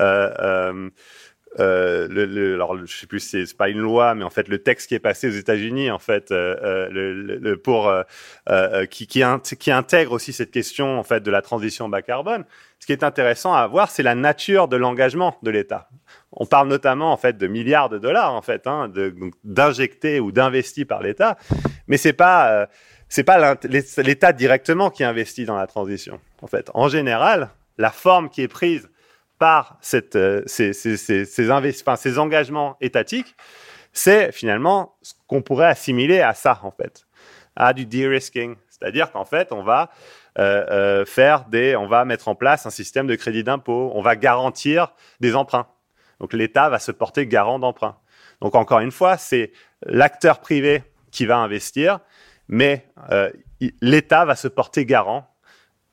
[0.00, 0.90] euh,
[1.58, 4.48] euh, le, le, alors je sais plus c'est c'est pas une loi mais en fait
[4.48, 8.02] le texte qui est passé aux États-Unis en fait euh, euh le, le, pour euh,
[8.48, 9.22] euh, qui qui,
[9.58, 12.44] qui intègre aussi cette question en fait de la transition bas carbone
[12.78, 15.88] ce qui est intéressant à voir c'est la nature de l'engagement de l'État.
[16.32, 18.92] On parle notamment en fait de milliards de dollars en fait hein,
[19.44, 21.38] d'injectés ou d'investis par l'État
[21.88, 22.68] mais c'est pas
[23.08, 26.70] c'est pas l'État directement qui investit dans la transition en fait.
[26.74, 28.88] En général la forme qui est prise
[29.38, 29.78] par
[30.14, 33.34] euh, ces, ces, engagements étatiques,
[33.92, 37.06] c'est finalement ce qu'on pourrait assimiler à ça, en fait,
[37.54, 38.56] à du de-risking.
[38.68, 39.90] C'est-à-dire qu'en fait, on va
[40.38, 44.02] euh, euh, faire des, on va mettre en place un système de crédit d'impôt, on
[44.02, 45.66] va garantir des emprunts.
[46.20, 47.96] Donc l'État va se porter garant d'emprunt.
[48.40, 52.00] Donc encore une fois, c'est l'acteur privé qui va investir,
[52.48, 52.86] mais
[53.80, 55.26] l'État va se porter garant.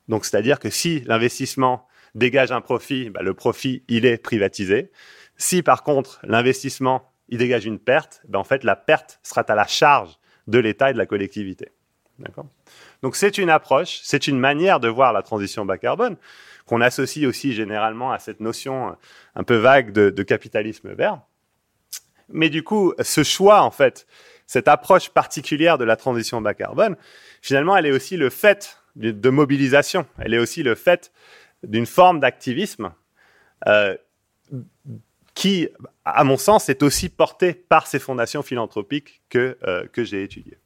[0.08, 4.90] Donc c'est-à-dire que si l'investissement dégage un profit, bah, le profit, il est privatisé.
[5.36, 9.54] Si par contre l'investissement, il dégage une perte, bah, en fait la perte sera à
[9.54, 11.72] la charge de l'État et de la collectivité.
[13.02, 16.16] Donc c'est une approche, c'est une manière de voir la transition bas carbone
[16.64, 18.96] qu'on associe aussi généralement à cette notion
[19.34, 21.20] un peu vague de capitalisme vert.
[22.28, 24.06] Mais du coup, ce choix, en fait,
[24.46, 26.96] cette approche particulière de la transition bas carbone,
[27.42, 30.06] finalement, elle est aussi le fait de mobilisation.
[30.18, 31.12] Elle est aussi le fait
[31.66, 32.92] d'une forme d'activisme
[33.66, 33.96] euh,
[35.34, 35.68] qui,
[36.04, 40.58] à mon sens, est aussi portée par ces fondations philanthropiques que, euh, que j'ai étudiées.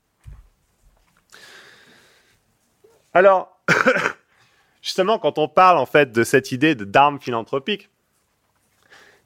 [3.15, 3.61] Alors,
[4.83, 7.89] justement, quand on parle en fait de cette idée d'armes philanthropiques,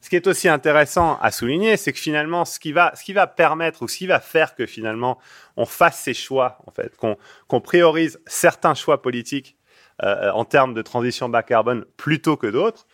[0.00, 3.12] ce qui est aussi intéressant à souligner, c'est que finalement, ce qui va, ce qui
[3.12, 5.18] va permettre ou ce qui va faire que finalement
[5.56, 9.56] on fasse ces choix, en fait, qu'on priorise certains choix politiques
[10.00, 12.86] en termes de transition bas carbone plutôt que d'autres,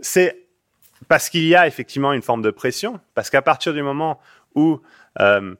[0.00, 0.44] c'est
[1.08, 4.20] parce qu'il y a effectivement une forme de pression, parce qu'à partir du moment
[4.54, 4.80] où
[5.20, 5.54] euh,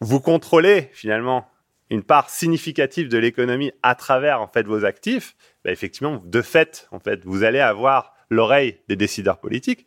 [0.00, 1.48] vous contrôlez finalement
[1.90, 6.88] une part significative de l'économie à travers en fait vos actifs, bah, effectivement, de fait,
[6.90, 9.86] en fait, vous allez avoir l'oreille des décideurs politiques.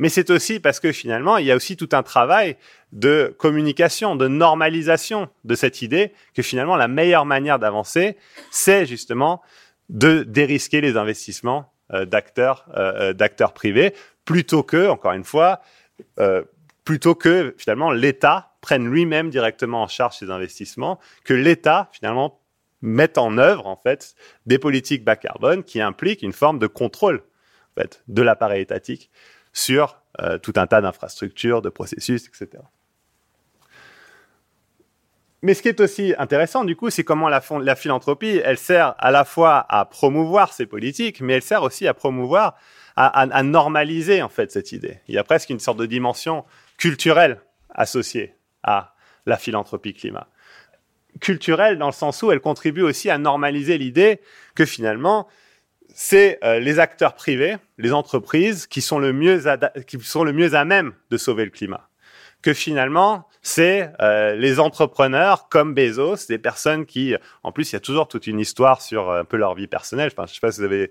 [0.00, 2.56] Mais c'est aussi parce que finalement, il y a aussi tout un travail
[2.90, 8.16] de communication, de normalisation de cette idée que finalement, la meilleure manière d'avancer,
[8.50, 9.42] c'est justement
[9.90, 15.60] de dérisquer les investissements euh, d'acteurs, euh, euh, d'acteurs privés, plutôt que, encore une fois,
[16.84, 22.40] plutôt que finalement l'État prenne lui-même directement en charge ces investissements, que l'État finalement
[22.80, 24.14] mette en œuvre en fait
[24.46, 27.22] des politiques bas carbone qui impliquent une forme de contrôle
[28.08, 29.10] de l'appareil étatique
[29.52, 32.62] sur euh, tout un tas d'infrastructures, de processus, etc.
[35.42, 38.94] Mais ce qui est aussi intéressant, du coup, c'est comment la, la, philanthropie, elle sert
[38.98, 42.56] à la fois à promouvoir ces politiques, mais elle sert aussi à promouvoir,
[42.96, 44.98] à, normaliser, en fait, cette idée.
[45.08, 46.44] Il y a presque une sorte de dimension
[46.76, 50.26] culturelle associée à la philanthropie climat.
[51.20, 54.20] Culturelle dans le sens où elle contribue aussi à normaliser l'idée
[54.54, 55.26] que finalement,
[56.02, 59.42] c'est euh, les acteurs privés, les entreprises qui sont le mieux
[59.86, 61.90] qui sont le mieux à même de sauver le climat.
[62.40, 67.76] Que finalement, c'est euh, les entrepreneurs comme Bezos, des personnes qui, en plus, il y
[67.76, 70.10] a toujours toute une histoire sur euh, un peu leur vie personnelle.
[70.10, 70.90] Enfin, je sais pas si vous avez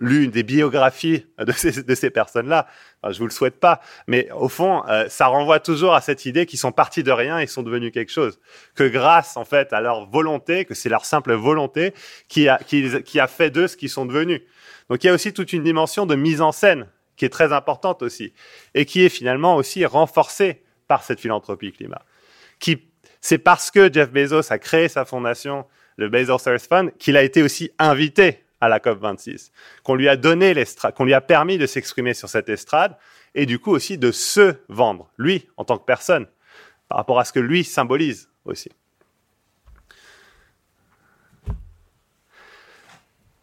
[0.00, 2.66] lu une des biographies de ces, de ces personnes-là.
[3.08, 6.46] Je vous le souhaite pas, mais au fond, euh, ça renvoie toujours à cette idée
[6.46, 8.38] qu'ils sont partis de rien et sont devenus quelque chose.
[8.74, 11.92] Que grâce, en fait, à leur volonté, que c'est leur simple volonté
[12.28, 14.42] qui a, qui, qui a fait d'eux ce qu'ils sont devenus.
[14.88, 17.52] Donc, il y a aussi toute une dimension de mise en scène qui est très
[17.52, 18.32] importante aussi
[18.74, 22.02] et qui est finalement aussi renforcée par cette philanthropie climat.
[22.60, 22.88] Qui,
[23.20, 25.66] c'est parce que Jeff Bezos a créé sa fondation,
[25.96, 29.50] le Bezos Earth Fund, qu'il a été aussi invité à la COP26,
[29.82, 32.96] qu'on lui a donné l'estrade, qu'on lui a permis de s'exprimer sur cette estrade
[33.34, 36.26] et du coup aussi de se vendre, lui, en tant que personne,
[36.88, 38.70] par rapport à ce que lui symbolise aussi.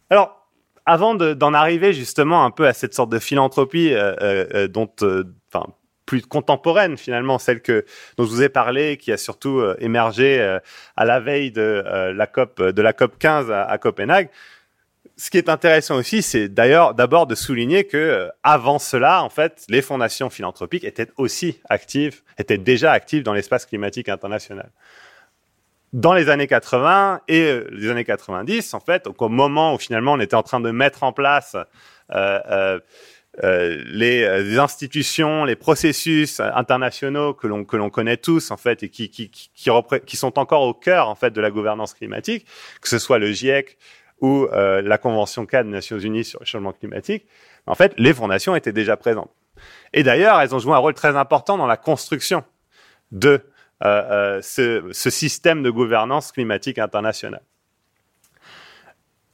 [0.09, 0.47] Alors,
[0.85, 4.89] avant d'en arriver justement un peu à cette sorte de philanthropie euh, euh, euh dont,
[5.01, 5.65] euh, enfin,
[6.05, 7.85] plus contemporaine finalement, celle que
[8.17, 10.59] dont je vous ai parlé, qui a surtout émergé
[10.95, 11.83] à la veille de
[12.15, 14.29] la COP de la COP 15 à, à Copenhague
[15.17, 19.29] ce qui est intéressant aussi, c'est d'ailleurs d'abord de souligner que euh, avant cela, en
[19.29, 24.71] fait, les fondations philanthropiques étaient aussi actives, étaient déjà actives dans l'espace climatique international.
[25.93, 30.13] Dans les années 80 et euh, les années 90, en fait, au moment où finalement
[30.13, 31.55] on était en train de mettre en place
[32.11, 32.79] euh,
[33.43, 38.89] les, les, institutions, les processus internationaux que l'on que l'on connaît tous en fait et
[38.89, 39.69] qui qui, qui
[40.05, 42.45] qui sont encore au cœur en fait de la gouvernance climatique,
[42.79, 43.77] que ce soit le GIEC,
[44.21, 47.25] ou euh, la Convention cadre des Nations Unies sur le changement climatique,
[47.67, 49.31] en fait, les fondations étaient déjà présentes.
[49.93, 52.43] Et d'ailleurs, elles ont joué un rôle très important dans la construction
[53.11, 53.41] de
[53.83, 57.43] euh, euh, ce, ce, système de gouvernance climatique internationale.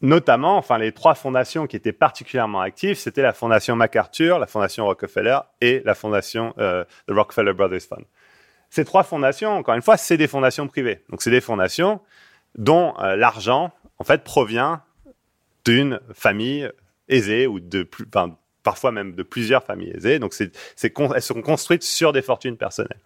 [0.01, 4.85] Notamment, enfin, les trois fondations qui étaient particulièrement actives, c'était la fondation MacArthur, la fondation
[4.85, 8.03] Rockefeller et la fondation euh, The Rockefeller Brothers Fund.
[8.71, 11.03] Ces trois fondations, encore une fois, c'est des fondations privées.
[11.09, 12.01] Donc, c'est des fondations
[12.55, 14.81] dont euh, l'argent en fait, provient
[15.63, 16.67] d'une famille
[17.07, 18.07] aisée ou de plus,
[18.63, 20.17] parfois même de plusieurs familles aisées.
[20.17, 22.99] Donc, elles sont construites sur des fortunes personnelles.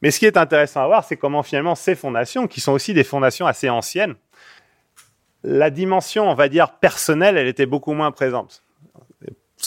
[0.00, 2.94] Mais ce qui est intéressant à voir, c'est comment finalement ces fondations, qui sont aussi
[2.94, 4.14] des fondations assez anciennes,
[5.42, 8.62] la dimension, on va dire, personnelle, elle était beaucoup moins présente.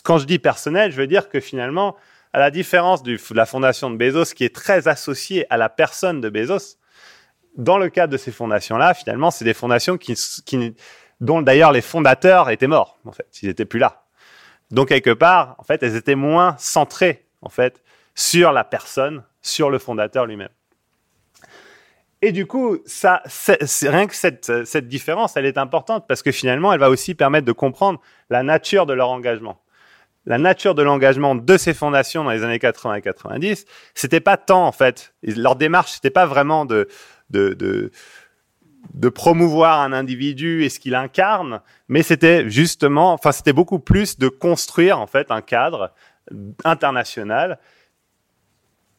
[0.05, 1.97] quand je dis personnel, je veux dire que finalement,
[2.31, 6.21] à la différence de la fondation de Bezos, qui est très associée à la personne
[6.21, 6.77] de Bezos,
[7.57, 9.97] dans le cadre de ces fondations-là, finalement, c'est des fondations
[11.19, 14.03] dont d'ailleurs les fondateurs étaient morts, en fait, ils n'étaient plus là.
[14.71, 17.83] Donc quelque part, en fait, elles étaient moins centrées, en fait,
[18.15, 20.49] sur la personne, sur le fondateur lui-même.
[22.23, 23.23] Et du coup, ça,
[23.81, 27.45] rien que cette, cette différence, elle est importante parce que finalement, elle va aussi permettre
[27.45, 29.59] de comprendre la nature de leur engagement
[30.25, 34.37] la nature de l'engagement de ces fondations dans les années 80 et 90, c'était pas
[34.37, 36.87] tant en fait, leur démarche c'était pas vraiment de,
[37.31, 37.91] de,
[39.09, 44.27] promouvoir un individu et ce qu'il incarne, mais c'était justement, enfin c'était beaucoup plus de
[44.27, 45.93] construire en fait un cadre
[46.63, 47.59] international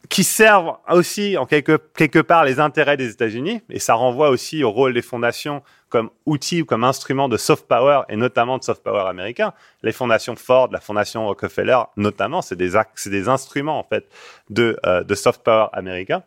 [0.09, 4.63] qui servent aussi en quelque, quelque part les intérêts des États-Unis, et ça renvoie aussi
[4.63, 8.63] au rôle des fondations comme outil ou comme instrument de soft power, et notamment de
[8.63, 9.53] soft power américain.
[9.81, 12.75] Les fondations Ford, la fondation Rockefeller, notamment, c'est des,
[13.29, 14.07] instruments en fait
[14.49, 16.23] de, euh, de soft power américain.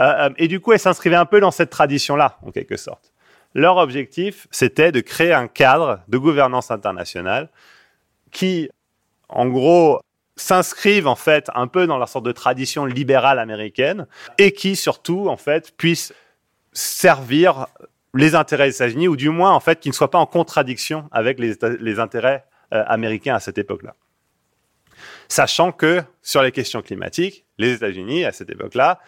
[0.00, 3.12] Euh, euh, et du coup, elles s'inscrivaient un peu dans cette tradition-là, en quelque sorte.
[3.54, 7.48] Leur objectif, c'était de créer un cadre de gouvernance internationale
[8.30, 8.70] qui,
[9.28, 10.00] en gros,
[10.36, 14.06] s'inscrivent en fait un peu dans la sorte de tradition libérale américaine
[14.38, 16.14] et qui surtout en fait puissent
[16.72, 17.66] servir
[18.14, 21.08] les intérêts des États-Unis ou du moins en fait qui ne soient pas en contradiction
[21.12, 23.94] avec les, les intérêts euh, américains à cette époque-là.
[25.28, 29.00] Sachant que sur les questions climatiques, les États-Unis à cette époque-là,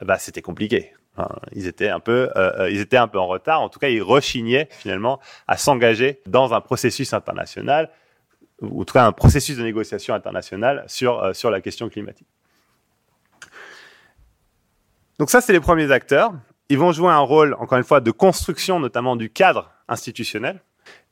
[0.00, 0.92] bah, c'était compliqué.
[1.52, 3.60] Ils étaient un peu, euh, euh, ils étaient un peu en retard.
[3.60, 7.90] En tout cas, ils rechignaient finalement à s'engager dans un processus international
[8.60, 12.28] ou en tout cas un processus de négociation internationale sur, euh, sur la question climatique.
[15.18, 16.32] Donc ça, c'est les premiers acteurs.
[16.68, 20.62] Ils vont jouer un rôle, encore une fois, de construction notamment du cadre institutionnel.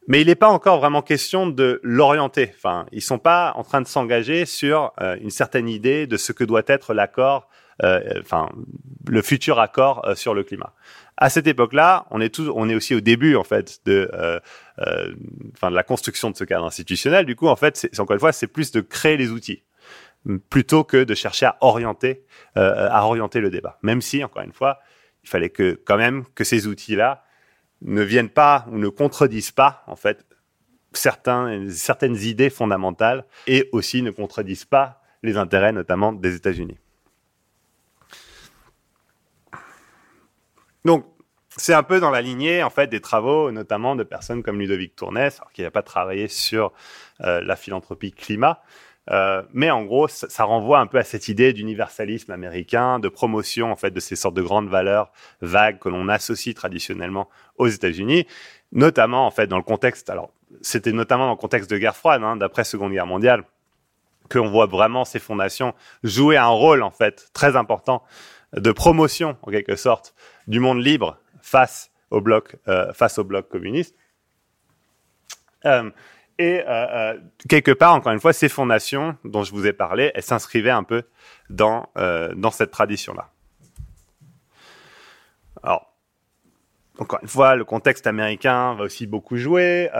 [0.08, 2.52] Mais il n'est pas encore vraiment question de l'orienter.
[2.56, 6.42] Enfin, ils sont pas en train de s'engager sur une certaine idée de ce que
[6.42, 7.48] doit être l'accord,
[7.82, 8.48] enfin,
[9.08, 10.74] le futur accord sur le climat
[11.20, 14.40] à cette époque-là, on est on est aussi au début en fait de, euh,
[14.78, 15.14] euh,
[15.52, 17.26] enfin de la construction de ce cadre institutionnel.
[17.26, 19.62] Du coup, en fait, c'est encore une fois, c'est plus de créer les outils
[20.48, 22.24] plutôt que de chercher à orienter,
[22.56, 23.78] euh, à orienter le débat.
[23.82, 24.80] Même si, encore une fois,
[25.22, 27.24] il fallait que quand même que ces outils-là
[27.82, 30.26] ne viennent pas ou ne contredisent pas en fait
[30.92, 36.78] certaines idées fondamentales et aussi ne contredisent pas les intérêts notamment des États-Unis.
[40.84, 41.04] Donc,
[41.56, 44.94] c'est un peu dans la lignée en fait des travaux, notamment de personnes comme Ludovic
[44.94, 46.72] Tournès, alors qui n'a pas travaillé sur
[47.22, 48.62] euh, la philanthropie climat,
[49.10, 53.72] euh, mais en gros, ça, renvoie un peu à cette idée d'universalisme américain, de promotion
[53.72, 58.26] en fait de ces sortes de grandes valeurs vagues que l'on associe traditionnellement aux États-Unis,
[58.72, 60.10] notamment en fait dans le contexte.
[60.10, 63.44] Alors, c'était notamment dans le contexte de guerre froide, hein, d'après Seconde Guerre mondiale,
[64.30, 68.04] qu'on voit vraiment ces fondations jouer un rôle en fait très important
[68.52, 70.14] de promotion en quelque sorte
[70.46, 73.94] du monde libre face au bloc, euh, face au bloc communiste.
[75.64, 75.90] Euh,
[76.38, 80.22] et euh, quelque part, encore une fois, ces fondations dont je vous ai parlé, elles
[80.22, 81.02] s'inscrivaient un peu
[81.50, 81.86] dans,
[82.34, 83.30] dans cette tradition-là.
[85.62, 85.94] Alors,
[86.98, 89.90] encore une fois, le contexte américain va aussi beaucoup jouer.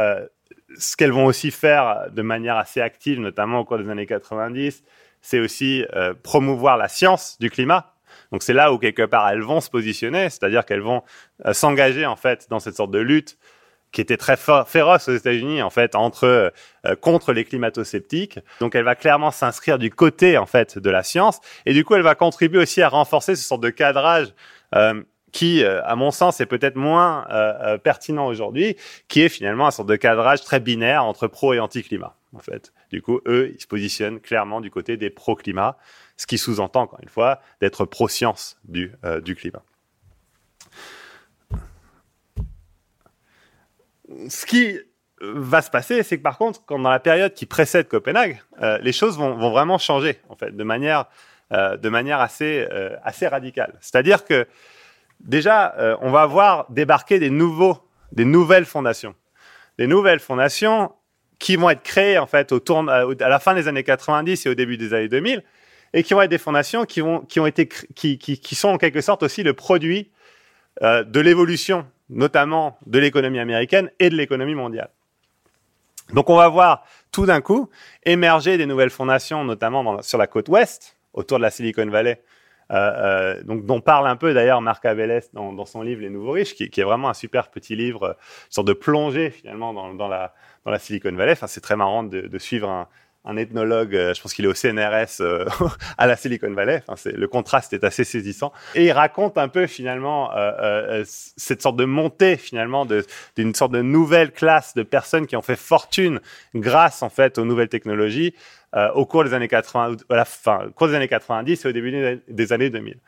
[0.78, 4.82] ce qu'elles vont aussi faire de manière assez active, notamment au cours des années 90,
[5.20, 5.84] c'est aussi
[6.22, 7.92] promouvoir la science du climat.
[8.32, 11.02] Donc c'est là où quelque part elles vont se positionner, c'est-à-dire qu'elles vont
[11.46, 13.38] euh, s'engager en fait dans cette sorte de lutte
[13.92, 16.52] qui était très féroce aux États-Unis en fait entre
[16.86, 18.38] euh, contre les climato-sceptiques.
[18.60, 21.96] Donc elle va clairement s'inscrire du côté en fait de la science et du coup
[21.96, 24.32] elle va contribuer aussi à renforcer ce sorte de cadrage
[24.76, 27.24] euh, qui, à mon sens, est peut-être moins
[27.84, 28.74] pertinent aujourd'hui,
[29.06, 32.16] qui est finalement un sorte de cadrage très binaire entre pro et anti-climat.
[32.34, 35.78] En fait, du coup, eux, ils se positionnent clairement du côté des pro-climat
[36.16, 39.62] ce qui sous-entend, encore une fois, d'être pro-science du, euh, du climat.
[44.28, 44.78] Ce qui
[45.22, 48.76] va se passer, c'est que par contre, quand dans la période qui précède Copenhague, euh,
[48.78, 51.06] les choses vont, vont, vraiment changer, en fait, de manière,
[51.52, 52.66] euh, de manière assez,
[53.02, 53.78] assez radicale.
[53.80, 54.46] C'est-à-dire que
[55.20, 57.78] déjà, on va voir débarquer des nouveaux,
[58.12, 59.14] des nouvelles fondations.
[59.78, 60.92] Des nouvelles fondations
[61.40, 65.08] qui vont être créées, à la fin des années 90 et au début des années
[65.08, 65.42] 2000,
[65.92, 67.00] et qui vont être des fondations qui,
[68.54, 70.10] sont en quelque sorte aussi le produit
[70.82, 74.90] euh, de l'évolution, notamment de l'économie américaine et de l'économie mondiale.
[76.12, 77.70] Donc on va voir tout d'un coup
[78.04, 82.22] émerger des nouvelles fondations, notamment sur la côte ouest, autour de la Silicon Valley,
[82.70, 86.10] euh, euh, donc dont parle un peu d'ailleurs Marc Abeles dans, dans, son livre Les
[86.10, 89.72] Nouveaux Riches, qui, qui, est vraiment un super petit livre, une sorte de plongée finalement
[89.72, 91.32] dans, dans, la, dans la Silicon Valley.
[91.32, 92.88] Enfin, c'est très marrant de, de suivre un,
[93.24, 95.44] un ethnologue, euh, je pense qu'il est au CNRS euh,
[95.98, 96.82] à la Silicon Valley.
[96.86, 98.52] Enfin, c'est, le contraste est assez saisissant.
[98.74, 102.86] Et il raconte un peu finalement euh, cette sorte de montée finalement
[103.36, 106.20] d'une sorte de nouvelle classe de personnes qui ont fait fortune
[106.54, 108.34] grâce en fait aux nouvelles technologies
[108.94, 111.72] au cours des années 80, à la fin, au cours des années 90 et au
[111.72, 112.98] début des années 2000.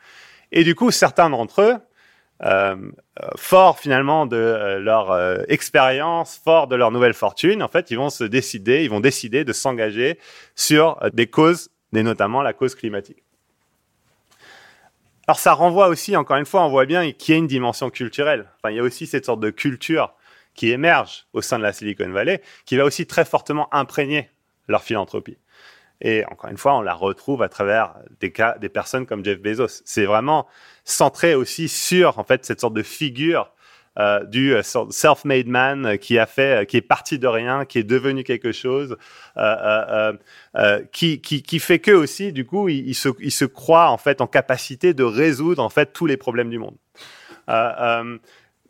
[0.51, 1.77] Et du coup, certains d'entre eux euh,
[3.37, 7.97] fort finalement de euh, leur euh, expérience, fort de leur nouvelle fortune, en fait, ils
[7.97, 10.19] vont se décider, ils vont décider de s'engager
[10.55, 13.23] sur des causes, et notamment la cause climatique.
[15.27, 17.89] Alors ça renvoie aussi, encore une fois, on voit bien qu'il y a une dimension
[17.89, 18.49] culturelle.
[18.57, 20.13] Enfin, il y a aussi cette sorte de culture
[20.53, 24.29] qui émerge au sein de la Silicon Valley, qui va aussi très fortement imprégner
[24.67, 25.37] leur philanthropie.
[26.03, 29.39] Et encore une fois, on la retrouve à travers des cas, des personnes comme Jeff
[29.39, 29.81] Bezos.
[29.85, 30.47] C'est vraiment
[30.83, 33.49] centré aussi sur en fait cette sorte de figure
[33.99, 37.83] euh, du euh, self-made man qui a fait, qui est parti de rien, qui est
[37.83, 38.97] devenu quelque chose,
[39.37, 40.13] euh,
[40.91, 44.27] qui, qui, fait que aussi du coup il, se, il se croit en fait en
[44.27, 46.75] capacité de résoudre en fait tous les problèmes du monde.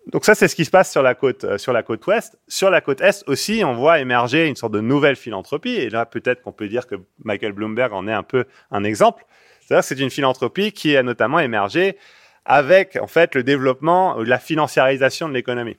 [0.07, 2.37] Donc ça, c'est ce qui se passe sur la côte, euh, sur la côte ouest.
[2.47, 5.75] Sur la côte est aussi, on voit émerger une sorte de nouvelle philanthropie.
[5.75, 9.25] Et là, peut-être qu'on peut dire que Michael Bloomberg en est un peu un exemple.
[9.61, 11.97] C'est-à-dire c'est une philanthropie qui a notamment émergé
[12.45, 15.77] avec, en fait, le développement, la financiarisation de l'économie.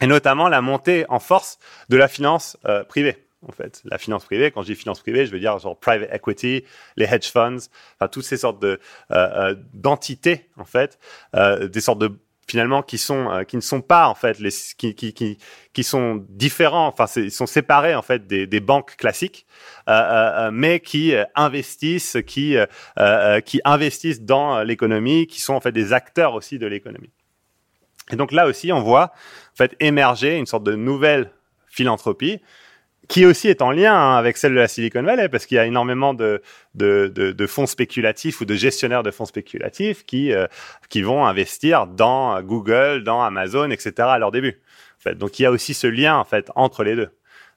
[0.00, 1.58] Et notamment la montée en force
[1.90, 3.82] de la finance euh, privée en fait.
[3.84, 6.64] La finance privée, quand je dis finance privée, je veux dire genre private equity,
[6.96, 8.80] les hedge funds, enfin toutes ces sortes de
[9.12, 10.98] euh, d'entités en fait,
[11.34, 12.18] des sortes de
[12.48, 15.38] finalement qui sont euh, qui ne sont pas en fait les qui qui qui,
[15.72, 19.46] qui sont différents enfin ils sont séparés en fait des, des banques classiques
[19.88, 22.56] euh, euh, euh mais qui investissent qui
[23.44, 27.12] qui investissent dans l'économie qui sont en fait des acteurs aussi de l'économie.
[28.10, 29.12] Et donc là aussi on voit
[29.52, 31.30] en fait émerger une sorte de nouvelle
[31.68, 32.40] philanthropie
[33.08, 35.58] qui aussi est en lien hein, avec celle de la Silicon Valley, parce qu'il y
[35.58, 36.42] a énormément de,
[36.74, 40.46] de, de, de, fonds spéculatifs ou de gestionnaires de fonds spéculatifs qui, euh,
[40.90, 43.92] qui vont investir dans Google, dans Amazon, etc.
[43.98, 44.60] à leur début.
[44.98, 45.14] En fait.
[45.14, 47.10] Donc il y a aussi ce lien en fait entre les deux.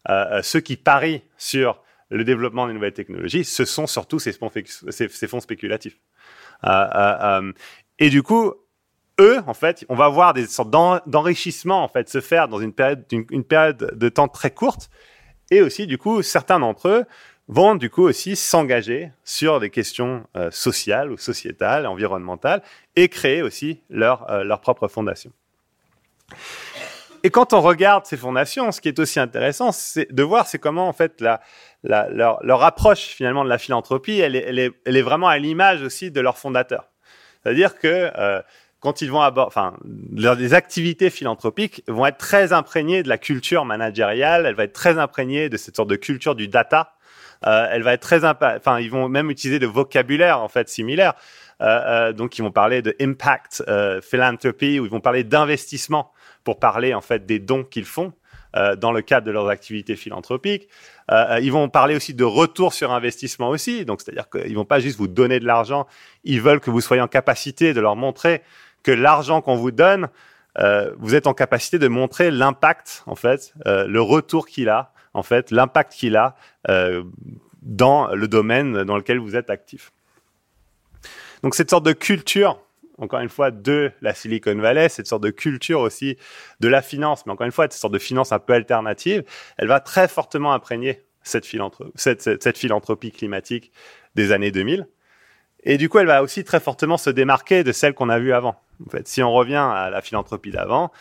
[0.09, 4.33] Euh, euh ceux qui parient sur le développement des nouvelles technologies, ce sont surtout ces
[4.33, 4.51] fonds,
[4.89, 5.97] ces, ces fonds spéculatifs.
[6.65, 7.53] Euh, euh,
[7.99, 8.53] et du coup,
[9.19, 12.73] eux, en fait, on va voir des sortes d'enrichissement en fait se faire dans une
[12.73, 14.89] période, une période de temps très courte
[15.51, 17.05] et aussi, du coup, certains d'entre eux
[17.47, 22.63] vont du coup aussi s'engager sur des questions euh, sociales ou sociétales, environnementales,
[22.95, 25.31] et créer aussi leur, euh, leur propre fondation.
[27.23, 30.57] Et quand on regarde ces fondations, ce qui est aussi intéressant, c'est de voir c'est
[30.57, 31.39] comment en fait la,
[31.83, 36.89] leur, approche finalement de la philanthropie, elle est, vraiment à l'image aussi de leur fondateur.
[37.43, 38.41] C'est-à-dire que euh,
[38.81, 39.77] quand ils vont aborder, enfin,
[40.11, 44.97] les activités philanthropiques vont être très imprégnées de la culture managériale, elle va être très
[44.97, 46.95] imprégnée de cette sorte de culture du data.
[47.45, 51.13] Euh, elle va être très, enfin, ils vont même utiliser de vocabulaire en fait similaire.
[51.61, 51.65] Euh,
[52.09, 56.11] euh, donc, ils vont parler de impact euh, philanthropy ou ils vont parler d'investissement
[56.43, 58.13] pour parler en fait des dons qu'ils font.
[58.57, 60.67] Euh, dans le cadre de leurs activités philanthropiques.
[61.09, 63.85] Euh, ils vont parler aussi de retour sur investissement aussi.
[63.85, 65.87] Donc, c'est-à-dire qu'ils vont pas juste vous donner de l'argent,
[66.25, 68.41] ils veulent que vous soyez en capacité de leur montrer
[68.83, 70.09] que l'argent qu'on vous donne,
[70.57, 74.93] euh, vous êtes en capacité de montrer l'impact, en fait, euh, le retour qu'il a,
[75.13, 76.35] en fait, l'impact qu'il a
[76.69, 77.03] euh,
[77.61, 79.91] dans le domaine dans lequel vous êtes actif.
[81.43, 82.59] Donc cette sorte de culture,
[82.97, 86.17] encore une fois, de la Silicon Valley, cette sorte de culture aussi
[86.59, 89.23] de la finance, mais encore une fois, cette sorte de finance un peu alternative,
[89.57, 91.47] elle va très fortement imprégner cette,
[91.95, 93.71] cette, cette philanthropie climatique
[94.15, 94.87] des années 2000.
[95.63, 98.33] Et du coup, elle va aussi très fortement se démarquer de celle qu'on a vue
[98.33, 98.59] avant.
[98.85, 100.91] En fait, si on revient à la philanthropie d'avant,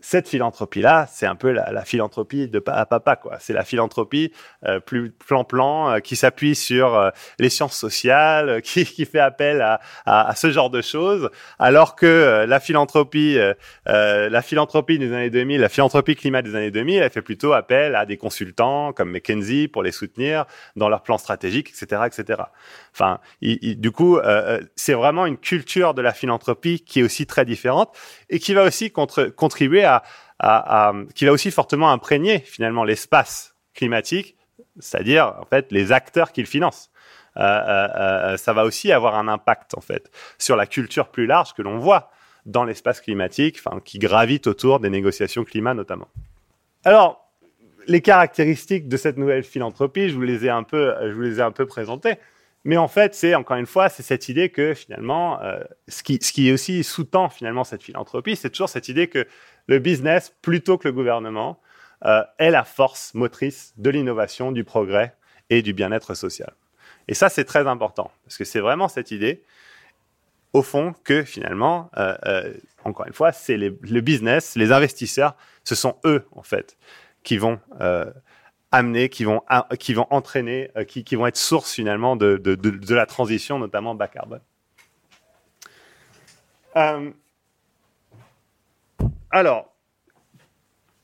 [0.00, 3.36] cette philanthropie-là, c'est un peu la, la, philanthropie de à papa, quoi.
[3.40, 4.32] C'est la philanthropie
[4.66, 9.20] euh, plus plan-plan euh, qui s'appuie sur euh, les sciences sociales, euh, qui, qui, fait
[9.20, 13.38] appel à, à, à, ce genre de choses, alors que euh, la philanthropie,
[13.86, 17.94] la philanthropie des années 2000, la philanthropie climat des années 2000, elle fait plutôt appel
[17.94, 20.44] à des consultants comme McKinsey pour les soutenir
[20.76, 22.42] dans leurs plans stratégiques, etc., etc.
[22.92, 24.18] Enfin, il, il, du coup,
[24.76, 27.96] c'est vraiment une culture de la philanthropie qui est aussi très différente
[28.28, 29.84] et qui va aussi contre, contribuer
[30.38, 34.36] à, qui va aussi fortement imprégner finalement l'espace climatique,
[34.78, 36.90] c'est-à-dire en fait les acteurs qu'il finance.
[37.36, 41.26] Euh, euh, euh, ça va aussi avoir un impact en fait sur la culture plus
[41.26, 42.10] large que l'on voit
[42.44, 46.08] dans l'espace climatique, enfin qui gravite autour des négociations climat notamment.
[46.84, 47.30] Alors,
[47.86, 51.38] les caractéristiques de cette nouvelle philanthropie, je vous les ai un peu, je vous les
[51.38, 52.16] ai un peu présentées.
[52.64, 56.18] Mais en fait, c'est encore une fois, c'est cette idée que finalement, euh, ce, qui,
[56.20, 59.26] ce qui aussi sous-tend finalement cette philanthropie, c'est toujours cette idée que
[59.66, 61.60] le business, plutôt que le gouvernement,
[62.04, 65.14] euh, est la force motrice de l'innovation, du progrès
[65.48, 66.52] et du bien-être social.
[67.08, 69.42] Et ça, c'est très important, parce que c'est vraiment cette idée,
[70.52, 72.52] au fond, que finalement, euh,
[72.84, 75.34] encore une fois, c'est le business, les investisseurs,
[75.64, 76.76] ce sont eux, en fait,
[77.22, 77.58] qui vont
[78.72, 79.42] amener, qui vont,
[79.78, 83.58] qui vont entraîner, qui, qui, vont être source finalement de, de, de, de, la transition,
[83.58, 84.40] notamment bas carbone.
[89.30, 89.70] alors,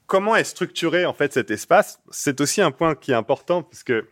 [0.06, 2.00] comment est structuré en fait cet espace?
[2.10, 4.08] C'est aussi un point qui est important parce que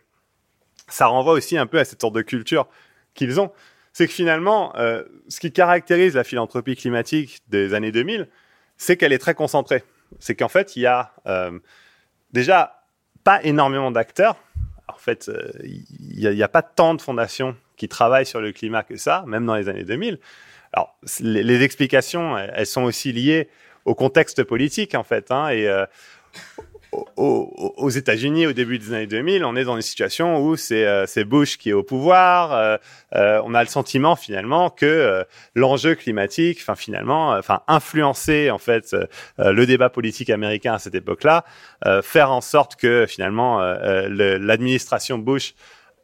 [0.87, 2.67] ça renvoie aussi un peu à cette sorte de culture
[3.13, 3.51] qu'ils ont.
[3.93, 8.27] C'est que finalement, euh, ce qui caractérise la philanthropie climatique des années 2000,
[8.77, 9.83] c'est qu'elle est très concentrée.
[10.19, 11.57] C'est qu'en fait, il y a euh,
[12.33, 12.84] déjà
[13.25, 14.37] pas énormément d'acteurs.
[14.87, 18.83] En fait, euh, il n'y a, pas tant de fondations qui travaillent sur le climat
[18.83, 20.19] que ça, même dans les années 2000.
[20.71, 23.49] Alors, les, explications, elles sont aussi liées
[23.83, 25.31] au contexte politique en fait.
[25.31, 25.67] Hein, et
[27.17, 30.85] euh, aux, États-Unis, au début des années 2000, on est dans une situation où c'est
[30.85, 32.53] euh, Bush qui est au pouvoir.
[32.53, 32.77] Euh,
[33.15, 35.23] euh, on a le sentiment finalement que euh,
[35.55, 38.95] l'enjeu climatique, enfin finalement, enfin influencer en fait
[39.37, 41.43] le débat politique américain à cette époque-là,
[42.03, 45.53] faire en sorte que finalement l'administration Bush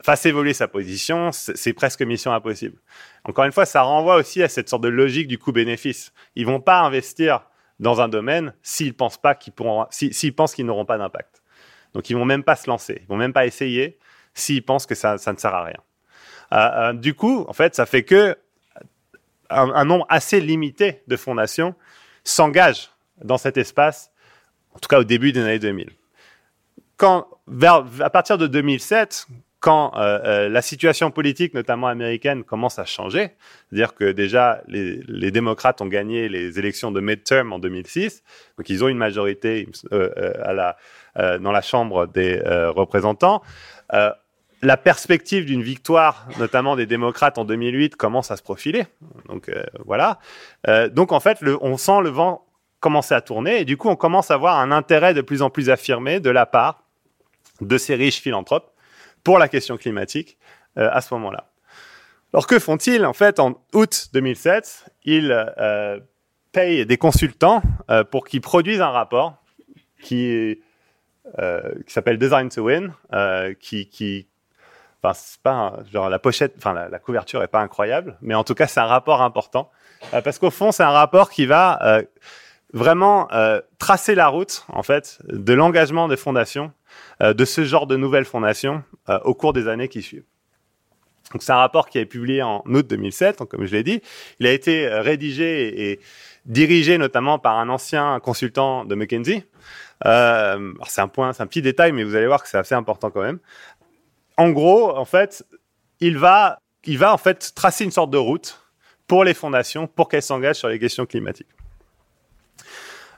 [0.04, 2.78] fasse évoluer sa position, c'est presque mission impossible.
[3.24, 6.12] Encore une fois, ça renvoie aussi à cette sorte de logique du coût-bénéfice.
[6.36, 7.46] Ils vont pas investir
[7.82, 11.42] dans un domaine s'ils pensent pas qu'ils pourront, s'ils pensent qu'ils n'auront pas d'impact.
[11.94, 14.00] Donc ils vont même pas se lancer, ils vont même pas essayer
[14.34, 15.80] s'ils pensent que ça, ne sert à rien.
[16.54, 18.38] Euh, euh, du coup, en fait, ça fait que
[19.50, 21.76] un, nombre assez limité de fondations
[22.24, 24.12] s'engagent dans cet espace,
[24.74, 25.90] en tout cas au début des années 2000.
[26.96, 29.28] Quand, vers, à partir de 2007,
[29.62, 33.30] quand euh, euh, la situation politique, notamment américaine, commence à changer,
[33.70, 38.24] c'est-à-dire que déjà les, démocrates ont gagné les élections de midterm en 2006,
[38.58, 40.74] donc ils ont une majorité euh,
[41.16, 42.42] dans la Chambre des
[42.76, 43.44] représentants.
[43.92, 48.86] la perspective d'une victoire, notamment des démocrates en 2008, commence à se profiler.
[49.28, 49.52] Donc
[49.86, 50.20] voilà.
[50.92, 52.48] donc en fait, on sent le vent
[52.80, 55.52] commencer à tourner et du coup, on commence à avoir un intérêt de plus en
[55.52, 56.84] plus affirmé de la part
[57.60, 58.72] de ces riches philanthropes
[59.24, 60.38] pour la question climatique
[60.78, 61.48] euh, à ce moment-là.
[62.34, 63.06] Alors que font-ils?
[63.06, 66.00] En fait, en août 2007, ils euh,
[66.52, 69.36] payent des consultants euh, pour qu'ils produisent un rapport
[70.02, 70.60] qui,
[71.40, 74.28] euh, qui s'appelle Design to Win, euh, qui, qui
[75.04, 78.44] enfin, c'est pas genre la pochette, enfin la, la, couverture est pas incroyable, mais en
[78.44, 79.72] tout cas c'est un rapport important
[80.14, 82.02] euh, parce qu'au fond c'est un rapport qui va
[82.74, 83.28] vraiment
[83.80, 86.72] tracer la route en fait de l'engagement des fondations
[87.22, 90.24] euh, de ce genre de nouvelles fondations euh, au cours des années qui suivent.
[91.32, 94.02] Donc c'est un rapport qui est publié en août 2007, donc, comme je l'ai dit.
[94.40, 96.00] Il a été euh, rédigé et,
[96.46, 99.46] dirigé notamment par un ancien consultant de McKinsey.
[100.06, 102.74] Euh, c'est un point, c'est un petit détail, mais vous allez voir que c'est assez
[102.74, 103.38] important quand même.
[104.38, 105.46] En gros, en fait,
[106.00, 108.60] il va, il va en fait tracer une sorte de route
[109.06, 111.50] pour les fondations pour qu'elles s'engagent sur les questions climatiques.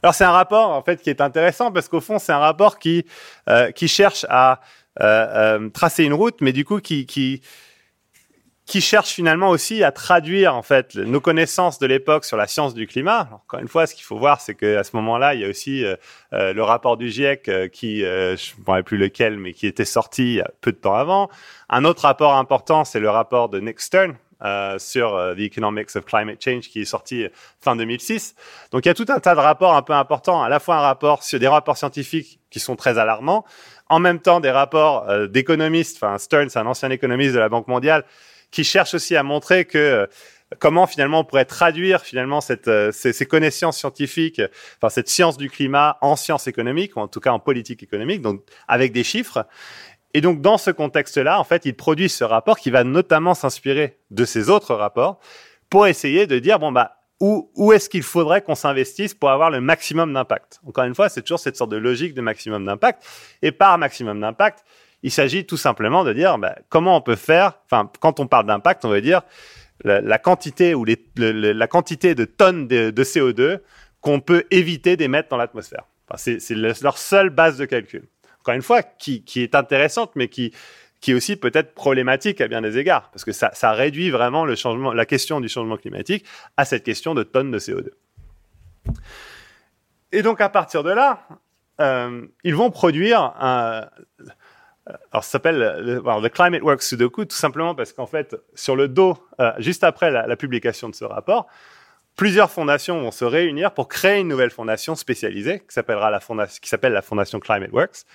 [0.04, 2.78] Alors c'est un rapport en fait qui est intéressant parce qu'au fond c'est un rapport
[2.78, 3.06] qui
[3.50, 4.60] euh, qui cherche à
[5.02, 7.42] euh, euh, tracer une route, mais du coup qui qui
[8.66, 12.74] qui cherche finalement aussi à traduire en fait nos connaissances de l'époque sur la science
[12.74, 13.30] du climat.
[13.34, 15.84] Encore une fois, ce qu'il faut voir, c'est qu'à ce moment-là, il y a aussi
[15.84, 15.96] euh,
[16.32, 20.40] euh, le rapport du GIEC qui, je ne sais plus lequel, mais qui était sorti
[20.62, 21.30] peu de temps avant.
[21.70, 25.96] Un autre rapport important, c'est le rapport de Nick Stern, euh, sur euh, The Economics
[25.96, 27.26] of Climate Change qui est sorti
[27.62, 28.36] fin 2006.
[28.72, 30.76] Donc il y a tout un tas de rapports un peu importants, à la fois
[30.76, 33.46] un rapport sur des rapports scientifiques qui sont très alarmants,
[33.88, 37.48] en même temps des rapports euh, d'économistes, enfin Stern c'est un ancien économiste de la
[37.48, 38.04] Banque mondiale,
[38.52, 40.10] qui cherche aussi à montrer que
[40.60, 42.58] comment finalement on pourrait traduire finalement ces,
[42.92, 44.42] ces, connaissances scientifiques,
[44.78, 48.22] enfin cette science du climat en sciences économiques ou en tout cas en politique économique,
[48.22, 49.48] donc avec des chiffres.
[50.14, 53.98] Et donc, dans ce contexte-là, en fait, il produit ce rapport qui va notamment s'inspirer
[54.12, 55.20] de ces autres rapports
[55.70, 59.50] pour essayer de dire, bon, bah, où, où est-ce qu'il faudrait qu'on s'investisse pour avoir
[59.50, 60.60] le maximum d'impact?
[60.68, 63.04] Encore une fois, c'est toujours cette sorte de logique de maximum d'impact.
[63.42, 64.64] Et par maximum d'impact,
[65.02, 68.46] il s'agit tout simplement de dire bah, comment on peut faire, enfin, quand on parle
[68.46, 69.22] d'impact, on veut dire
[69.84, 70.86] la, quantité ou
[71.16, 73.60] la quantité de tonnes de, de CO2
[74.02, 75.86] qu'on peut éviter d'émettre dans l'atmosphère.
[76.18, 78.04] C'est leur seule base de calcul
[78.44, 80.52] encore une fois, qui, est intéressante, mais qui,
[81.08, 84.56] est aussi peut-être problématique à bien des égards, parce que ça, réduit vraiment le
[84.94, 86.26] la question du changement climatique
[86.58, 87.90] à cette question de tonnes de CO2.
[90.12, 91.26] Et donc à partir de là,
[91.80, 93.88] euh, ils vont produire un,
[95.12, 99.18] alors ça s'appelle le, Climate Works Sudoku, tout simplement parce qu'en fait, sur le dos,
[99.40, 101.48] euh, juste après la, publication de ce rapport,
[102.16, 106.60] plusieurs fondations vont se réunir pour créer une nouvelle fondation spécialisée qui s'appellera la fondation,
[106.62, 108.06] qui s'appelle la fondation Climate Works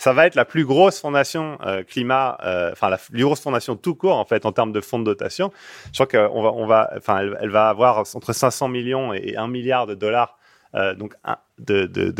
[0.00, 3.76] ça va être la plus grosse fondation euh, climat, euh, enfin la plus grosse fondation
[3.76, 5.52] tout court en fait en termes de fonds de dotation.
[5.92, 9.46] Je crois qu'on va, on va, enfin elle, va avoir entre 500 millions et 1
[9.48, 10.38] milliard de dollars.
[10.74, 11.14] Euh, donc
[11.58, 12.14] de de,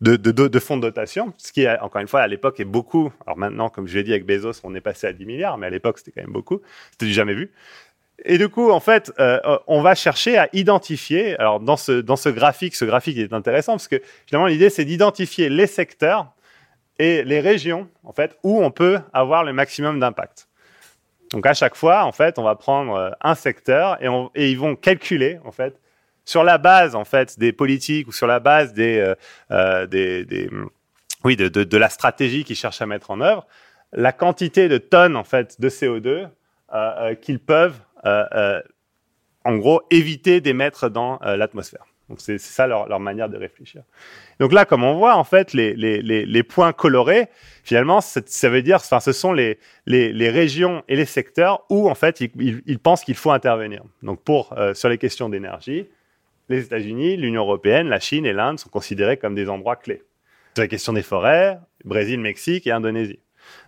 [0.00, 3.12] de, fonds de dotation, ce qui, encore une fois, à l'époque est beaucoup.
[3.26, 5.66] Alors maintenant, comme je l'ai dit avec Bezos, on est passé à 10 milliards, mais
[5.66, 6.62] à l'époque, c'était quand même beaucoup.
[6.92, 7.50] C'était du jamais vu.
[8.24, 11.38] Et du coup, en fait, euh, on va chercher à identifier.
[11.38, 14.84] Alors, dans ce, dans ce graphique, ce graphique est intéressant parce que finalement, l'idée, c'est
[14.84, 16.32] d'identifier les secteurs
[16.98, 20.48] et les régions, en fait, où on peut avoir le maximum d'impact.
[21.32, 23.98] Donc, à chaque fois, en fait, on va prendre euh, un secteur
[24.34, 25.80] et, ils vont calculer, en fait,
[26.24, 29.14] sur la base, en fait, des politiques ou sur la base des,
[29.50, 30.48] euh, des,
[31.24, 33.46] oui, de, de, la stratégie qu'ils cherchent à mettre en œuvre,
[33.92, 36.28] la quantité de tonnes, en fait, de CO2
[36.74, 41.84] euh, qu'ils peuvent en gros, éviter d'émettre dans euh, l'atmosphère.
[42.08, 43.82] Donc c'est ça leur, manière de réfléchir.
[44.38, 47.28] Donc là, comme on voit, en fait, les, points colorés,
[47.64, 52.20] finalement, ça veut dire, enfin, ce sont les, régions et les secteurs où, en fait,
[52.20, 53.82] ils, ils, pensent qu'il faut intervenir.
[54.02, 55.86] Donc pour sur les questions d'énergie,
[56.50, 60.02] les États-Unis, l'Union européenne, la Chine et l'Inde sont considérés comme des endroits clés.
[60.54, 63.20] Sur la question des forêts, Brésil, Mexique et Indonésie.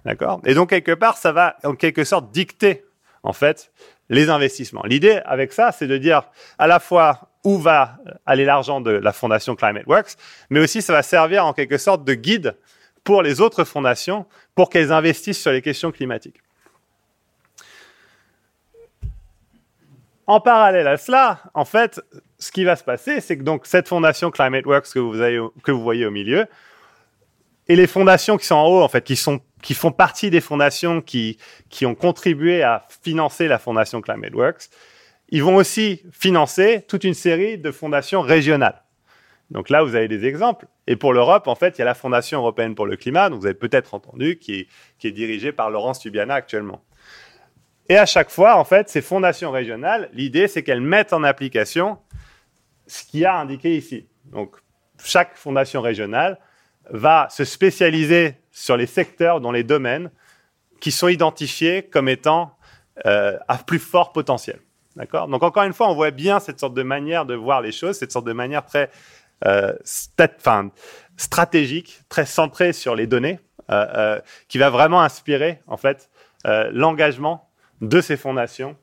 [0.04, 0.42] D'accord?
[0.44, 2.84] Et donc, quelque part, ça va en quelque sorte dicter,
[3.22, 3.72] en fait,
[4.08, 4.82] les investissements.
[4.84, 6.28] L'idée avec ça, c'est de dire
[6.58, 10.16] à la fois où va aller l'argent de la fondation Climate Works,
[10.50, 12.56] mais aussi ça va servir en quelque sorte de guide
[13.02, 16.40] pour les autres fondations pour qu'elles investissent sur les questions climatiques.
[20.26, 22.00] En parallèle à cela, en fait,
[22.38, 25.70] ce qui va se passer, c'est que donc cette fondation Climate Works que vous, que
[25.70, 26.46] vous voyez au milieu,
[27.68, 30.42] et les fondations qui sont en haut, en fait, qui sont qui font partie des
[30.42, 31.38] fondations qui,
[31.70, 34.68] qui ont contribué à financer la fondation Climate Works,
[35.30, 38.84] ils vont aussi financer toute une série de fondations régionales.
[39.50, 40.66] Donc là, vous avez des exemples.
[40.86, 43.40] Et pour l'Europe, en fait, il y a la Fondation européenne pour le climat, donc
[43.40, 46.84] vous avez peut-être entendu, qui est, qui est dirigée par Laurence Tubiana actuellement.
[47.88, 51.98] Et à chaque fois, en fait, ces fondations régionales, l'idée, c'est qu'elles mettent en application
[52.86, 54.08] ce qui a indiqué ici.
[54.26, 54.56] Donc,
[55.02, 56.38] chaque fondation régionale
[56.90, 60.10] va se spécialiser sur les secteurs, dans les domaines
[60.80, 62.56] qui sont identifiés comme étant
[63.04, 64.60] euh, à plus fort potentiel.
[64.96, 65.26] D'accord?
[65.26, 67.98] Donc encore une fois, on voit bien cette sorte de manière de voir les choses,
[67.98, 68.90] cette sorte de manière très
[69.44, 69.72] euh,
[71.16, 73.40] stratégique, très centrée sur les données,
[73.70, 76.08] euh, qui va vraiment inspirer en fait
[76.44, 77.48] l'engagement
[77.80, 78.76] de ces fondations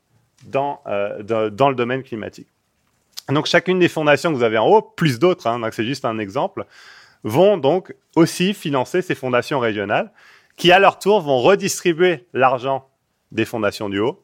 [0.46, 0.82] dans,
[1.24, 2.48] dans le domaine climatique.
[3.30, 6.18] Donc chacune des fondations que vous avez en haut, plus d'autres, hein, c'est juste un
[6.18, 6.66] exemple,
[7.24, 10.12] vont donc aussi financer ces fondations régionales
[10.58, 12.90] qui, à leur tour, vont redistribuer l'argent
[13.32, 14.24] des fondations du haut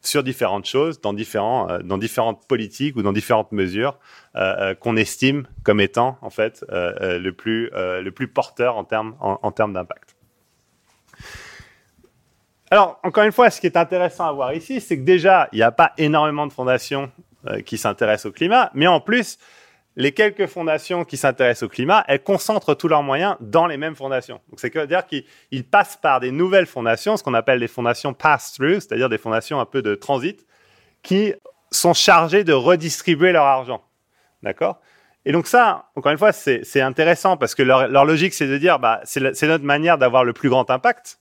[0.00, 3.98] sur différentes choses, dans, euh, différentes politiques ou dans différentes mesures
[4.36, 9.16] euh, euh qu'on estime comme étant en fait le, plus, le plus porteur en termes
[9.20, 10.14] en termes d'impact.
[12.70, 15.56] Alors, encore une fois, ce qui est intéressant à voir ici, c'est que déjà, il
[15.56, 17.10] n'y a pas énormément de fondations
[17.64, 19.38] qui s'intéressent au climat, mais en plus,
[19.98, 23.96] les quelques fondations qui s'intéressent au climat, elles concentrent tous leurs moyens dans les mêmes
[23.96, 24.40] fondations.
[24.48, 28.14] Donc, c'est à dire qu'ils passent par des nouvelles fondations, ce qu'on appelle des fondations
[28.14, 30.46] pass-through, c'est-à-dire des fondations un peu de transit,
[31.02, 31.34] qui
[31.72, 33.82] sont chargées de redistribuer leur argent.
[34.44, 34.78] D'accord?
[35.24, 38.78] Et donc ça, encore une fois, c'est intéressant parce que leur, logique, c'est de dire,
[38.78, 41.18] bah, c'est notre manière d'avoir le plus grand impact.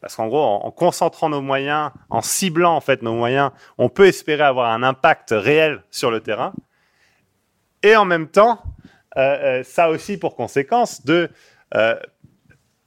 [0.00, 4.06] Parce qu'en gros, en, concentrant nos moyens, en ciblant en fait nos moyens, on peut
[4.06, 6.52] espérer avoir un impact réel sur le terrain.
[7.82, 8.62] Et en même temps,
[9.16, 9.20] euh,
[9.60, 11.28] euh, ça a aussi pour conséquence de
[11.74, 11.96] euh,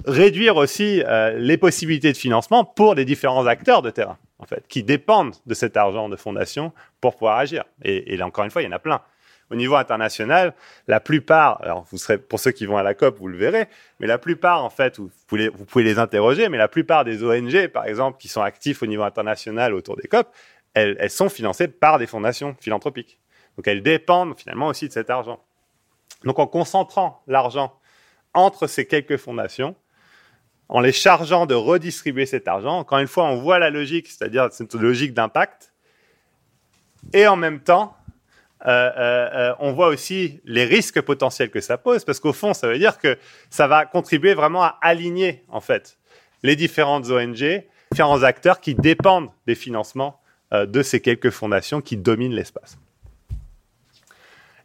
[0.06, 1.04] réduire aussi
[1.36, 5.54] les possibilités de financement pour les différents acteurs de terrain, en fait, qui dépendent de
[5.54, 7.66] cet argent de fondation pour pouvoir agir.
[7.84, 9.02] Et, là, encore une fois, il y en a plein.
[9.52, 10.56] Au niveau international,
[10.88, 13.68] la plupart, alors vous serez, pour ceux qui vont à la COP, vous le verrez,
[14.00, 17.86] mais la plupart, en fait, vous pouvez, les interroger, mais la plupart des ONG, par
[17.86, 20.28] exemple, qui sont actifs au niveau international autour des COP,
[20.74, 23.20] elles sont financées par des fondations philanthropiques.
[23.58, 25.39] Donc elles dépendent finalement aussi de cet argent.
[26.24, 27.74] Donc en concentrant l'argent
[28.34, 29.76] entre ces quelques fondations,
[30.70, 34.47] en les chargeant de redistribuer cet argent, encore une fois, on voit la logique, c'est-à-dire
[34.52, 35.74] cette logique d'impact,
[37.14, 37.97] et en même temps,
[38.66, 42.54] euh, euh, euh, on voit aussi les risques potentiels que ça pose, parce qu'au fond,
[42.54, 43.18] ça veut dire que
[43.49, 45.97] ça va contribuer vraiment à aligner, en fait,
[46.41, 50.22] les différentes ONG, différents acteurs qui dépendent des financements
[50.54, 52.78] de ces quelques fondations qui dominent l'espace.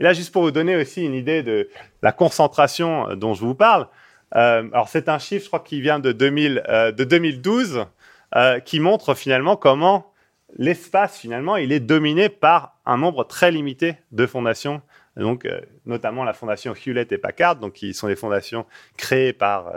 [0.01, 1.69] Et là, juste pour vous donner aussi une idée de
[2.03, 3.89] la concentration euh, dont je vous parle,
[4.35, 7.87] euh, alors c'est un chiffre, je crois, qui vient de, 2000, euh, de 2012,
[8.35, 10.13] euh, qui montre finalement comment
[10.59, 14.81] l'espace, finalement, il est dominé par un nombre très limité de fondations,
[15.17, 15.47] donc
[15.87, 18.65] notamment la fondation Hewlett et Packard, donc qui sont des fondations
[18.97, 19.73] créées par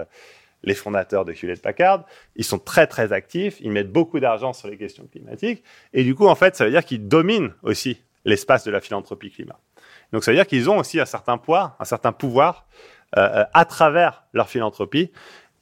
[0.63, 2.05] les fondateurs de Hewlett Packard.
[2.35, 6.15] Ils sont très très actifs, ils mettent beaucoup d'argent sur les questions climatiques, et du
[6.15, 9.59] coup, en fait, ça veut dire qu'ils dominent aussi l'espace de la philanthropie climat.
[10.11, 12.67] Donc, ça veut dire qu'ils ont aussi un certain poids, un certain pouvoir
[13.17, 15.11] euh, à travers leur philanthropie,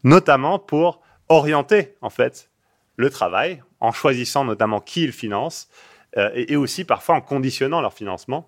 [0.03, 2.49] notamment pour orienter en fait
[2.97, 5.69] le travail, en choisissant notamment qui ils financent,
[6.17, 8.47] euh, et, aussi parfois en conditionnant leur financement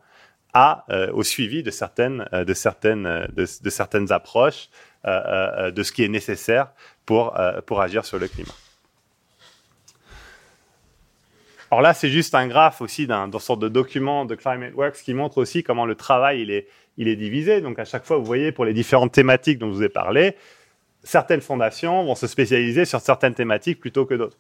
[0.56, 4.70] euh, au suivi de certaines, de certaines, de certaines approches,
[5.06, 6.72] de ce qui est nécessaire
[7.06, 8.54] pour, pour agir sur le climat.
[11.72, 15.14] Alors là, c'est juste un graphe aussi d'un sorte de document de Climate Works qui
[15.14, 16.68] montre aussi comment le travail il est,
[16.98, 17.62] il est divisé.
[17.62, 20.36] Donc à chaque fois, vous voyez pour les différentes thématiques dont je vous ai parlé,
[21.04, 24.38] certaines fondations vont se spécialiser sur certaines thématiques plutôt que d'autres.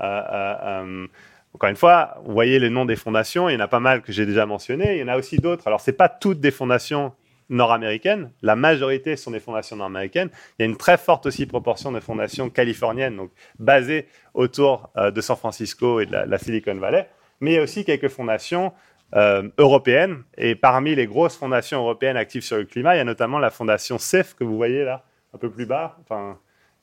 [0.00, 1.06] Euh, euh, euh,
[1.54, 4.02] encore une fois, vous voyez les noms des fondations, il y en a pas mal
[4.02, 5.66] que j'ai déjà mentionné, il y en a aussi d'autres.
[5.66, 7.12] Alors, ce n'est pas toutes des fondations
[7.48, 10.30] nord-américaines, la majorité sont des fondations nord-américaines.
[10.58, 15.20] Il y a une très forte aussi proportion de fondations californiennes, donc basées autour de
[15.20, 17.08] San Francisco et de la, Silicon Valley.
[17.40, 18.72] Mais il y a aussi quelques fondations
[19.14, 20.22] européennes.
[20.36, 23.50] Et parmi les grosses fondations européennes actives sur le climat, il y a notamment la
[23.50, 26.38] fondation CIF que vous voyez là, un peu plus bas, enfin,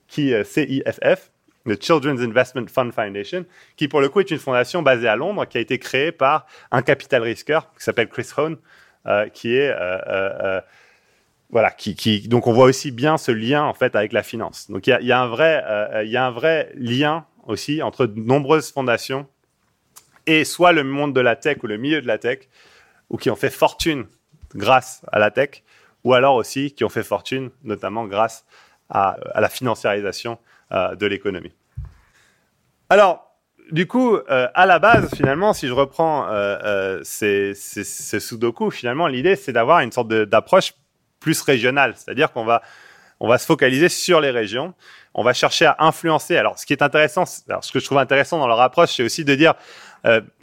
[0.07, 1.31] qui euh, CIFF,
[1.65, 3.45] le Children's Investment Fund Foundation,
[3.75, 6.45] qui pour le coup est une fondation basée à Londres, qui a été créée par
[6.71, 8.57] un capital risqueur qui s'appelle Chris Hone, euh,
[9.33, 10.61] qui est euh,
[11.49, 14.69] voilà, qui, qui, donc on voit aussi bien ce lien en fait avec la finance.
[14.69, 15.63] Donc il y a, y a, un vrai,
[16.03, 19.27] il y a un vrai lien aussi entre de nombreuses fondations
[20.27, 22.49] et soit le monde de la tech ou le milieu de la tech,
[23.09, 24.07] ou qui ont fait fortune
[24.55, 25.63] grâce à la tech,
[26.03, 28.45] ou alors aussi qui ont fait fortune, notamment grâce
[28.89, 30.37] à, la financiarisation
[30.71, 31.53] euh, de l'économie.
[32.89, 33.24] Alors,
[33.71, 39.07] du coup, euh, à la base, finalement, si je reprends euh, ces, ces, sudoku, finalement,
[39.07, 40.73] l'idée, c'est d'avoir une sorte d'approche
[41.19, 42.61] plus régionale, c'est-à-dire qu'on va,
[43.19, 44.73] on va se focaliser sur les régions,
[45.13, 46.37] on va chercher à influencer.
[46.37, 49.03] Alors, ce qui est intéressant, alors, ce que je trouve intéressant dans leur approche, c'est
[49.03, 49.53] aussi de dire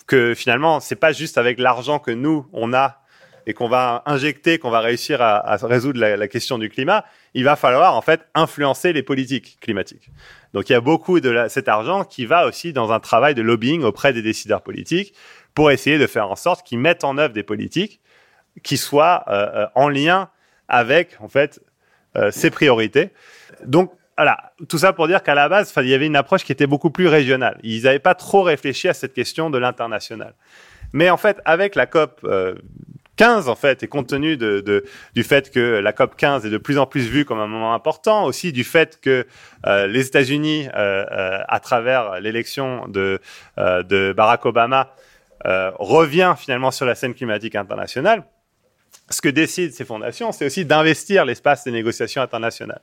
[0.07, 3.02] que finalement, c'est pas juste avec l'argent que nous on a
[3.47, 7.57] et qu'on va injecter, qu'on va réussir à, résoudre la, question du climat, il va
[7.57, 10.11] falloir en fait influencer les politiques climatiques.
[10.53, 13.43] Donc il y a beaucoup de cet argent qui va aussi dans un travail de
[13.43, 15.15] lobbying auprès des décideurs politiques
[15.55, 18.01] pour essayer de faire en sorte qu'ils mettent en œuvre des politiques
[18.63, 20.29] qui soient euh, euh, en lien
[20.69, 21.61] avec en fait
[22.17, 23.11] euh, priorités.
[23.65, 26.53] Donc voilà, tout ça pour dire qu'à la base, il y avait une approche qui
[26.53, 27.59] était beaucoup plus régionale.
[27.63, 30.35] Ils n'avaient pas trop réfléchi à cette question de l'international.
[30.93, 32.21] Mais en fait, avec la COP
[33.17, 34.85] 15 en fait, et compte tenu de,
[35.15, 37.75] du fait que la COP 15 est de plus en plus vue comme un moment
[37.75, 39.27] important, aussi du fait que
[39.67, 43.21] euh, les États-Unis, euh, euh, à travers l'élection de,
[43.59, 44.95] de Barack Obama,
[45.45, 48.25] revient finalement sur la scène climatique internationale.
[49.11, 52.81] Ce que décident ces fondations, c'est aussi d'investir l'espace des négociations internationales.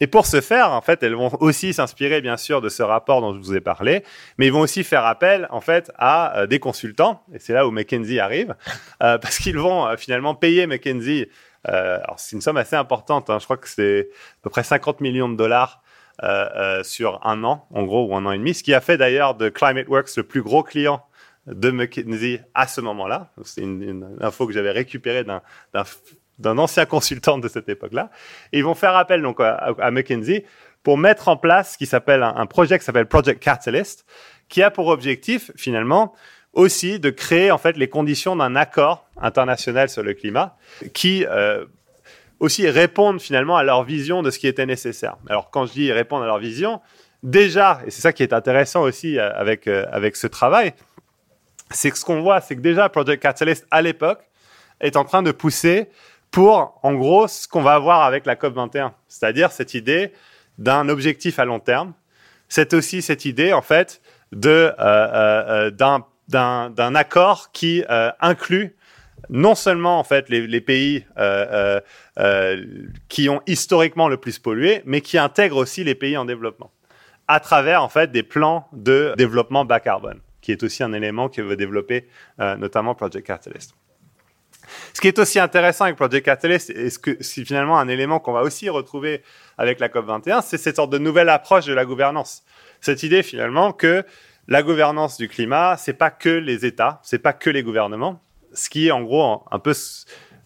[0.00, 3.20] Et pour ce faire, en fait, elles vont aussi s'inspirer, bien sûr, de ce rapport
[3.20, 4.04] dont je vous ai parlé,
[4.38, 7.22] mais ils vont aussi faire appel, en fait, à euh, des consultants.
[7.32, 8.54] Et c'est là où McKinsey arrive,
[9.02, 11.28] euh, parce qu'ils vont euh, finalement payer McKinsey.
[11.64, 13.30] alors, c'est une somme assez importante.
[13.30, 15.82] Hein, je crois que c'est à peu près 50 millions de dollars
[16.82, 19.34] sur un an, en gros, ou un an et demi, ce qui a fait d'ailleurs
[19.34, 21.02] de ClimateWorks le plus gros client
[21.46, 23.32] de McKinsey à ce moment-là.
[23.44, 25.42] C'est une, une, info que j'avais récupérée d'un
[26.38, 28.10] d'un ancien consultant de cette époque-là.
[28.52, 30.44] Ils vont faire appel donc à, McKinsey
[30.82, 34.04] pour mettre en place ce qui s'appelle un, projet qui s'appelle Project Catalyst,
[34.48, 36.14] qui a pour objectif finalement
[36.52, 40.56] aussi de créer en fait les conditions d'un accord international sur le climat
[40.92, 41.64] qui euh,
[42.40, 45.16] aussi répondent finalement à leur vision de ce qui était nécessaire.
[45.28, 46.80] Alors quand je dis répondre à leur vision,
[47.22, 50.74] déjà, et c'est ça qui est intéressant aussi euh, avec, euh, avec ce travail,
[51.70, 54.20] c'est que ce qu'on voit, c'est que déjà Project Catalyst à l'époque
[54.80, 55.88] est en train de pousser
[56.34, 60.12] pour, en gros, ce qu'on va avoir avec la COP21, c'est-à-dire cette idée
[60.58, 61.92] d'un objectif à long terme.
[62.48, 68.74] C'est aussi cette idée, en fait, de euh, euh, euh, d'un accord qui inclut
[69.30, 71.06] non seulement en fait les, les pays
[73.08, 76.72] qui ont historiquement le plus pollué, mais qui intègre aussi les pays en développement
[77.28, 81.28] à travers en fait des plans de développement bas carbone, qui est aussi un élément
[81.28, 82.08] que veut développer
[82.38, 83.76] notamment Project Catalyst.
[84.92, 88.32] Ce qui est aussi intéressant avec Project Catalyst, et que c'est finalement un élément qu'on
[88.32, 89.22] va aussi retrouver
[89.58, 92.42] avec la COP21, c'est cette sorte de nouvelle approche de la gouvernance.
[92.80, 94.04] Cette idée finalement que
[94.48, 98.20] la gouvernance du climat, c'est pas que les États, c'est pas que les gouvernements,
[98.52, 99.72] ce qui est en gros un peu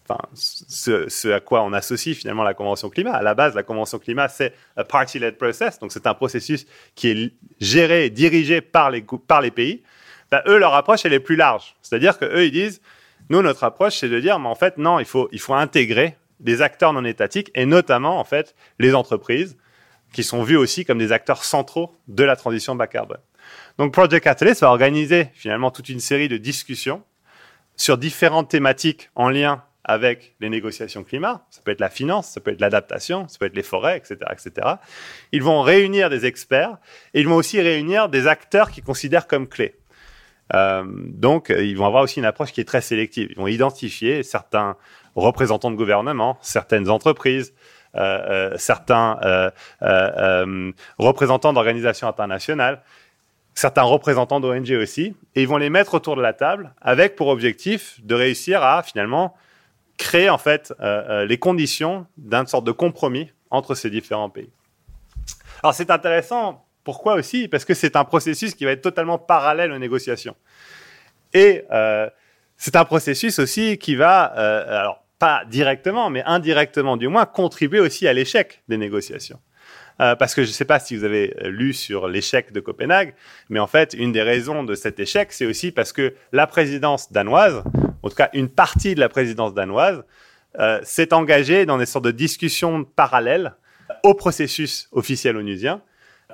[0.09, 3.11] enfin, ce, à quoi on associe finalement la Convention climat.
[3.11, 6.65] À la base, la Convention climat, c'est un party-led process, donc c'est un processus
[6.95, 9.83] qui est géré et dirigé par les, par les pays.
[10.31, 11.75] Ben, eux, leur approche, elle est plus large.
[11.81, 12.81] C'est-à-dire que eux, ils disent,
[13.29, 16.93] nous, notre approche, c'est de dire, mais en fait, non, il faut, intégrer les acteurs
[16.93, 19.57] non étatiques et notamment en fait les entreprises
[20.13, 23.19] qui sont vues aussi comme des acteurs centraux de la transition bas carbone.
[23.77, 27.03] Donc Project Catalyst va organiser finalement toute une série de discussions
[27.75, 31.45] sur différentes thématiques en lien avec les négociations climat.
[31.49, 34.17] Ça peut être la finance, ça peut être l'adaptation, ça peut être les forêts, etc.,
[34.31, 34.75] etc.
[35.31, 36.77] Ils vont réunir des experts
[37.13, 39.75] et ils vont aussi réunir des acteurs qu'ils considèrent comme clés.
[40.53, 43.29] Euh, donc, ils vont avoir aussi une approche qui est très sélective.
[43.31, 44.75] Ils vont identifier certains
[45.15, 47.53] représentants de gouvernement, certaines entreprises,
[47.95, 49.19] euh, euh, certains
[50.97, 52.81] représentants d'organisations internationales,
[53.53, 57.27] certains représentants d'ONG aussi, et ils vont les mettre autour de la table avec pour
[57.27, 59.35] objectif de réussir à finalement
[59.97, 60.73] créer en fait
[61.27, 64.49] les conditions d'un sorte de compromis entre ces différents pays.
[65.61, 69.71] Alors c'est intéressant pourquoi aussi Parce que c'est un processus qui va être totalement parallèle
[69.71, 70.35] aux négociations.
[71.35, 72.09] Et euh,
[72.57, 77.79] c'est un processus aussi qui va, euh, alors pas directement, mais indirectement du moins, contribuer
[77.79, 79.39] aussi à l'échec des négociations.
[80.01, 83.13] Euh, parce que je ne sais pas si vous avez lu sur l'échec de Copenhague,
[83.49, 87.11] mais en fait, une des raisons de cet échec, c'est aussi parce que la présidence
[87.11, 87.61] danoise,
[88.01, 90.03] en tout cas une partie de la présidence danoise,
[90.81, 93.53] s'est engagée dans des sortes de discussions parallèles
[94.01, 95.83] au processus officiel onusien,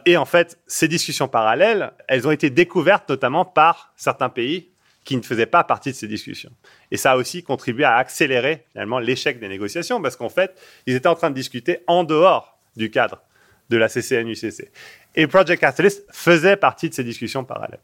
[0.05, 4.69] et en fait, ces discussions parallèles, elles ont été découvertes notamment par certains pays
[5.03, 6.51] qui ne faisaient pas partie de ces discussions.
[6.91, 10.95] Et ça a aussi contribué à accélérer finalement l'échec des négociations parce qu'en fait, ils
[10.95, 13.21] étaient en train de discuter en dehors du cadre
[13.69, 14.71] de la CCNUCC.
[15.15, 17.79] Et Project Catalyst faisait partie de ces discussions parallèles.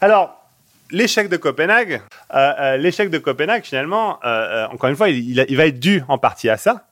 [0.00, 0.44] Alors,
[0.90, 2.02] l'échec de Copenhague,
[2.34, 6.02] euh, euh, l'échec de Copenhague, finalement, euh, encore une fois, il, il, va être dû
[6.08, 6.86] en partie à ça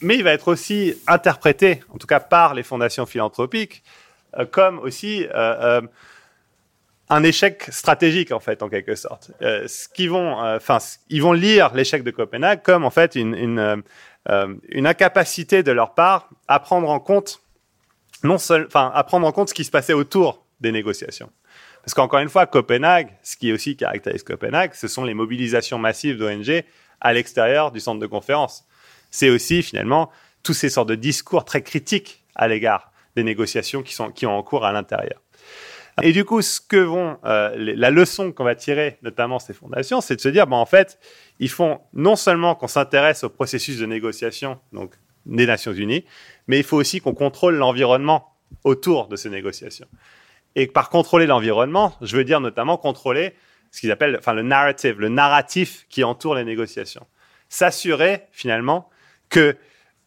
[0.00, 3.82] mais il va être aussi interprété, en tout cas par les fondations philanthropiques,
[4.38, 5.80] euh, comme aussi euh, euh,
[7.08, 9.32] un échec stratégique en fait, en quelque sorte.
[10.08, 10.58] vont,
[11.08, 13.82] ils vont lire l'échec de Copenhague comme en fait une,
[14.26, 17.40] incapacité de leur part à prendre en compte
[18.22, 21.30] non seul, enfin, à prendre en compte ce qui se passait autour des négociations.
[21.82, 26.18] Parce qu'encore une fois, Copenhague, ce qui aussi caractérise Copenhague, ce sont les mobilisations massives
[26.18, 26.62] d'ONG
[27.00, 28.66] à l'extérieur du centre de conférence
[29.10, 30.10] c'est aussi finalement
[30.42, 34.36] tous ces sortes de discours très critiques à l'égard des négociations qui sont qui ont
[34.36, 35.20] en cours à l'intérieur.
[36.02, 40.00] Et du coup, ce que vont euh, la leçon qu'on va tirer, notamment ces fondations,
[40.00, 40.98] c'est de se dire, ben en fait,
[41.38, 44.94] ils font non seulement qu'on s'intéresse au processus de négociation, donc
[45.26, 46.04] des Nations Unies,
[46.46, 48.34] mais il faut aussi qu'on contrôle l'environnement
[48.64, 49.86] autour de ces négociations.
[50.56, 53.34] Et par contrôler l'environnement, je veux dire notamment contrôler
[53.70, 57.06] ce qu'ils appellent, enfin, le narrative, le narratif qui entoure les négociations.
[57.48, 58.89] S'assurer finalement
[59.30, 59.56] que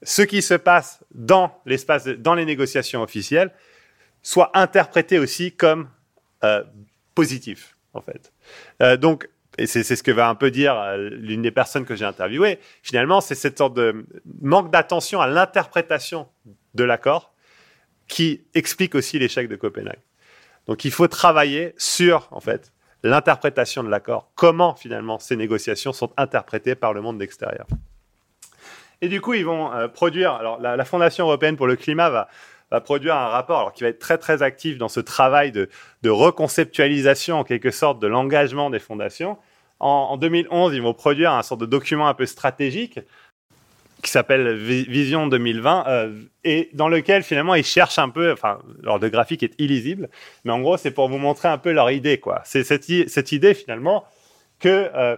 [0.04, 3.52] ce qui se passe dans l'espace, dans les négociations officielles,
[4.22, 5.90] soit interprété aussi comme
[6.44, 6.64] euh,
[7.16, 8.32] positif, en fait.
[8.82, 11.96] Euh, donc, et c'est ce que va un peu dire euh, l'une des personnes que
[11.96, 12.60] j'ai interviewées.
[12.82, 14.06] Finalement, c'est cette sorte de
[14.42, 16.28] manque d'attention à l'interprétation
[16.74, 17.34] de l'accord
[18.08, 20.02] qui explique aussi l'échec de Copenhague.
[20.66, 24.32] Donc, il faut travailler sur, en fait, l'interprétation de l'accord.
[24.36, 27.68] Comment, finalement, ces négociations sont interprétées par le monde extérieur.
[29.04, 30.32] Et du coup, ils vont euh, produire.
[30.32, 34.00] Alors, la, Fondation européenne pour le climat va, produire un rapport alors, qui va être
[34.00, 35.68] très très actif dans ce travail de,
[36.06, 39.38] reconceptualisation en quelque sorte de l'engagement des fondations.
[39.82, 43.02] En, 2011, ils vont produire un sorte de document un peu stratégique
[44.02, 49.00] qui s'appelle Vision 2020 euh, et dans lequel finalement ils cherchent un peu, enfin leur
[49.00, 50.10] de graphique est illisible,
[50.46, 52.42] mais en gros c'est pour vous montrer un peu leur idée quoi.
[52.46, 54.06] C'est cette, cette, idée finalement
[54.60, 55.16] que euh,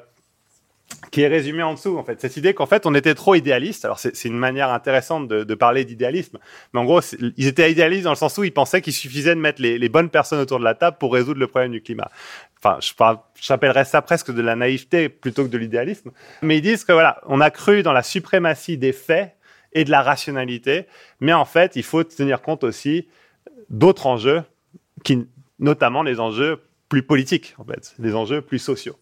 [1.12, 2.20] qui est résumé en dessous, en fait.
[2.22, 3.86] Cette idée qu'en fait, on était trop idéaliste.
[3.86, 6.38] Alors, c'est une manière intéressante de, parler d'idéalisme.
[6.74, 7.02] Mais en gros,
[7.38, 9.90] ils étaient idéalistes dans le sens où ils pensaient qu'il suffisait de mettre les, les,
[9.90, 12.10] bonnes personnes autour de la table pour résoudre le problème du climat.
[12.58, 12.92] Enfin, je
[13.42, 16.12] j'appellerais ça presque de la naïveté plutôt que de l'idéalisme.
[16.42, 19.36] Mais ils disent que voilà, on a cru dans la suprématie des faits
[19.74, 20.86] et de la rationalité.
[21.20, 23.08] Mais en fait, il faut tenir compte aussi
[23.70, 24.44] d'autres enjeux
[25.04, 25.28] qui,
[25.60, 28.98] notamment les enjeux plus politiques, en fait, les enjeux plus sociaux.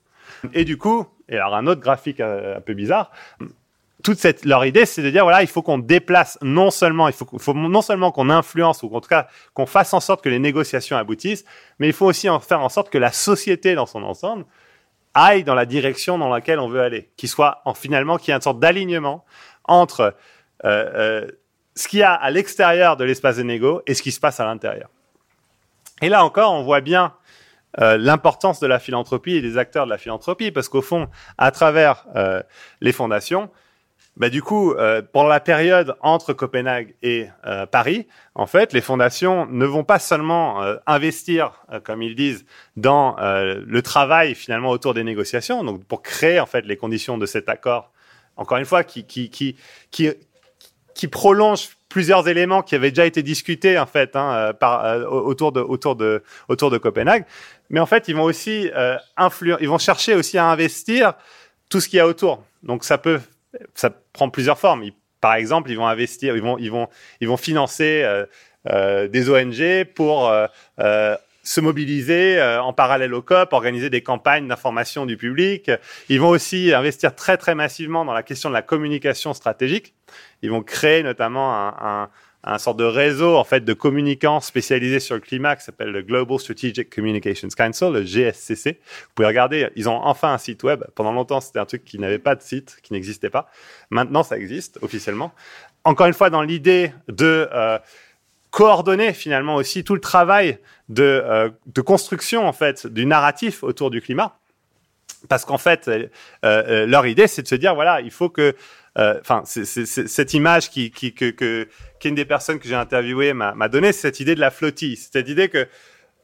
[0.53, 3.11] Et du coup, et alors un autre graphique euh, un, peu bizarre,
[4.03, 7.13] toute cette, leur idée, c'est de dire voilà, il faut qu'on déplace non seulement, il
[7.13, 10.39] faut, non seulement qu'on influence ou en tout cas qu'on fasse en sorte que les
[10.39, 11.45] négociations aboutissent,
[11.80, 14.45] mais il faut aussi en faire en sorte que la société dans son ensemble
[15.13, 18.32] aille dans la direction dans laquelle on veut aller, qu'il soit en finalement qu'il y
[18.32, 19.24] ait une sorte d'alignement
[19.65, 20.15] entre
[20.65, 21.28] euh, euh,
[21.76, 24.39] ce qu'il y a à l'extérieur de l'espace de négo et ce qui se passe
[24.39, 24.89] à l'intérieur.
[26.01, 27.13] Et là encore, on voit bien
[27.80, 31.07] euh, l'importance de la philanthropie et des acteurs de la philanthropie, parce qu'au fond,
[31.38, 32.41] à travers euh,
[32.82, 33.49] les fondations,
[34.15, 38.82] bah, du coup, euh, pendant la période entre Copenhague et euh, Paris, en fait, les
[38.82, 42.45] fondations ne vont pas seulement euh, investir, comme ils disent,
[42.76, 47.26] dans le travail finalement autour des négociations, donc pour créer en fait les conditions de
[47.26, 47.91] cet accord.
[48.38, 49.55] Encore une fois, qui qui qui
[49.91, 50.11] qui,
[50.93, 55.61] qui prolonge plusieurs éléments qui avaient déjà été discutés en fait hein, par, autour de
[55.61, 57.26] autour de autour de Copenhague.
[57.74, 58.69] Mais en fait, ils vont aussi
[59.17, 61.15] influer, ils vont chercher aussi à investir
[61.69, 62.41] tout ce qu'il y a autour.
[62.61, 63.19] Donc ça peut
[63.76, 64.84] ça prend plusieurs formes.
[65.21, 66.88] par exemple, ils vont investir, ils vont, ils vont,
[67.21, 68.26] ils vont financer euh,
[68.69, 75.05] euh, des ONG pour euh, se mobiliser en parallèle au COP, organiser des campagnes d'information
[75.05, 75.69] du public.
[76.07, 79.93] Ils vont aussi investir très très massivement dans la question de la communication stratégique.
[80.41, 82.09] Ils vont créer notamment un, un,
[82.43, 86.01] un sort de réseau en fait de communicants spécialisés sur le climat qui s'appelle le
[86.01, 88.79] Global Strategic Communications Council, le GSCC.
[88.81, 90.83] Vous pouvez regarder, ils ont enfin un site web.
[90.95, 93.49] Pendant longtemps, c'était un truc qui n'avait pas de site, qui n'existait pas.
[93.89, 95.33] Maintenant, ça existe officiellement.
[95.85, 97.79] Encore une fois, dans l'idée de euh,
[98.51, 103.89] coordonner finalement aussi tout le travail de, euh, de construction en fait du narratif autour
[103.89, 104.37] du climat.
[105.29, 105.89] Parce qu'en fait,
[106.43, 108.55] euh, leur idée, c'est de se dire voilà, il faut que
[108.95, 111.67] enfin, c'est cette image qui, qui que, que
[111.99, 114.97] qu'une des personnes que j'ai interviewées m'a donné, cette idée de la flottille.
[114.97, 115.67] Cette idée que,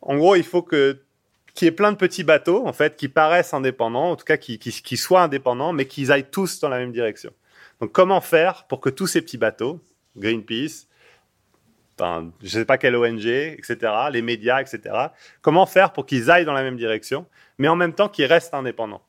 [0.01, 1.01] en gros, il faut que
[1.55, 4.38] qu'il y ait plein de petits bateaux, en fait, qui paraissent indépendants, en tout cas
[4.38, 7.34] qui, qui, qui soient indépendants, mais qui aillent tous dans la même direction.
[7.82, 9.82] Donc, comment faire pour que tous ces petits bateaux,
[10.15, 10.88] Greenpeace,
[11.99, 13.78] enfin, je sais pas quelle ONG, etc.,
[14.11, 15.07] les médias, etc.,
[15.41, 17.26] comment faire pour qu'ils aillent dans la même direction,
[17.57, 19.01] mais en même temps qu'ils restent indépendants?
[19.01, 19.09] euh,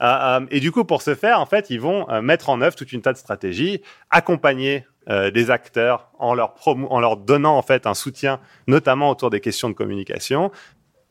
[0.00, 2.92] et du coup, pour ce faire, en fait, ils vont euh, mettre en œuvre toute
[2.92, 7.94] une tas de stratégies, accompagner des acteurs en leur, en leur donnant en fait un
[7.94, 10.50] soutien, notamment autour des questions de communication,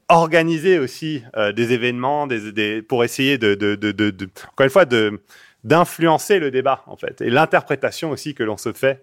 [0.09, 1.23] organiser aussi
[1.55, 5.21] des événements, des, des, pour essayer de, de, de, encore une fois, de
[5.63, 9.01] d'influencer le débat en fait et l'interprétation aussi que l'on se fait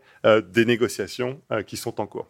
[0.50, 2.28] des négociations qui sont en cours.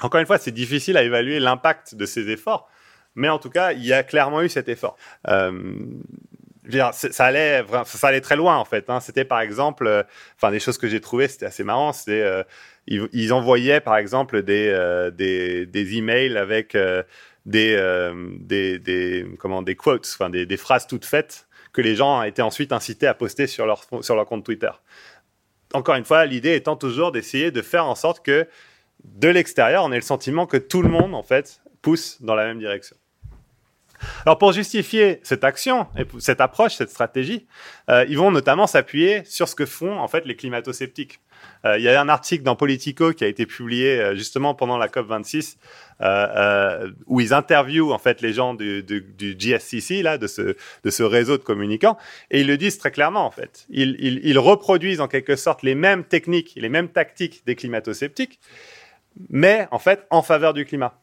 [0.00, 2.68] Encore une fois, c'est difficile à évaluer l'impact de ces efforts,
[3.14, 4.96] mais en tout cas, il y a clairement eu cet effort.
[5.28, 5.74] Euh,
[6.70, 8.88] ça allait, ça allait très loin en fait.
[8.88, 9.00] Hein.
[9.00, 10.02] C'était par exemple, euh,
[10.36, 11.92] enfin des choses que j'ai trouvées, c'était assez marrant.
[11.92, 12.42] C'était, euh,
[12.86, 17.02] ils, envoyaient par exemple des euh, des, emails avec euh,
[17.44, 22.72] des, comment des quotes, enfin des, des phrases toutes faites que les gens étaient ensuite
[22.72, 24.70] incités à poster sur leur sur leur compte Twitter.
[25.74, 28.46] Encore une fois, l'idée étant toujours d'essayer de faire en sorte que
[29.04, 32.46] de l'extérieur, on ait le sentiment que tout le monde en fait pousse dans la
[32.46, 32.96] même direction.
[34.24, 37.46] Alors pour justifier cette action, et cette approche, cette stratégie,
[37.90, 41.20] euh, ils vont notamment s'appuyer sur ce que font en fait les climato-sceptiques.
[41.64, 44.78] Euh, il y a un article dans Politico qui a été publié euh, justement pendant
[44.78, 45.58] la COP 26
[46.00, 48.84] euh, où ils interviewent en fait les gens du,
[49.18, 51.96] GSCC là, de ce réseau de communicants,
[52.30, 53.66] et ils le disent très clairement en fait.
[53.70, 58.38] Ils reproduisent en quelque sorte les mêmes techniques, les mêmes tactiques des climato-sceptiques,
[59.30, 61.00] mais en fait en faveur du climat.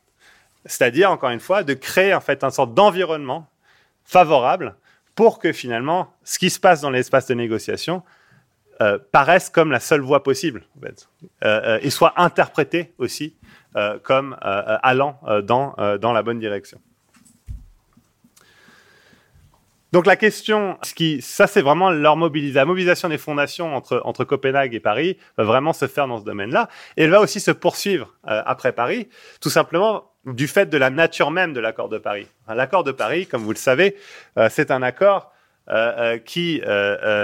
[0.66, 3.48] C'est-à-dire, encore une fois, de créer en fait un sorte d'environnement
[4.04, 4.76] favorable
[5.16, 8.04] pour que finalement, ce qui se passe dans l'espace de négociation
[8.82, 10.92] euh, paraisse comme la seule voie possible en euh,
[11.44, 13.36] euh et soit interprété aussi
[14.04, 16.80] comme allant dans, dans la bonne direction.
[19.94, 24.02] Donc la question, ce qui, ça c'est vraiment leur mobilisation, la mobilisation des fondations entre,
[24.06, 26.68] entre Copenhague et Paris va vraiment se faire dans ce domaine-là.
[26.98, 29.08] Et elle va aussi se poursuivre après Paris,
[29.40, 32.26] tout simplement du fait de la nature même de l'accord de Paris.
[32.48, 33.96] L'accord de Paris, comme vous le savez,
[34.40, 35.32] euh, c'est un accord
[35.70, 36.60] euh, euh, qui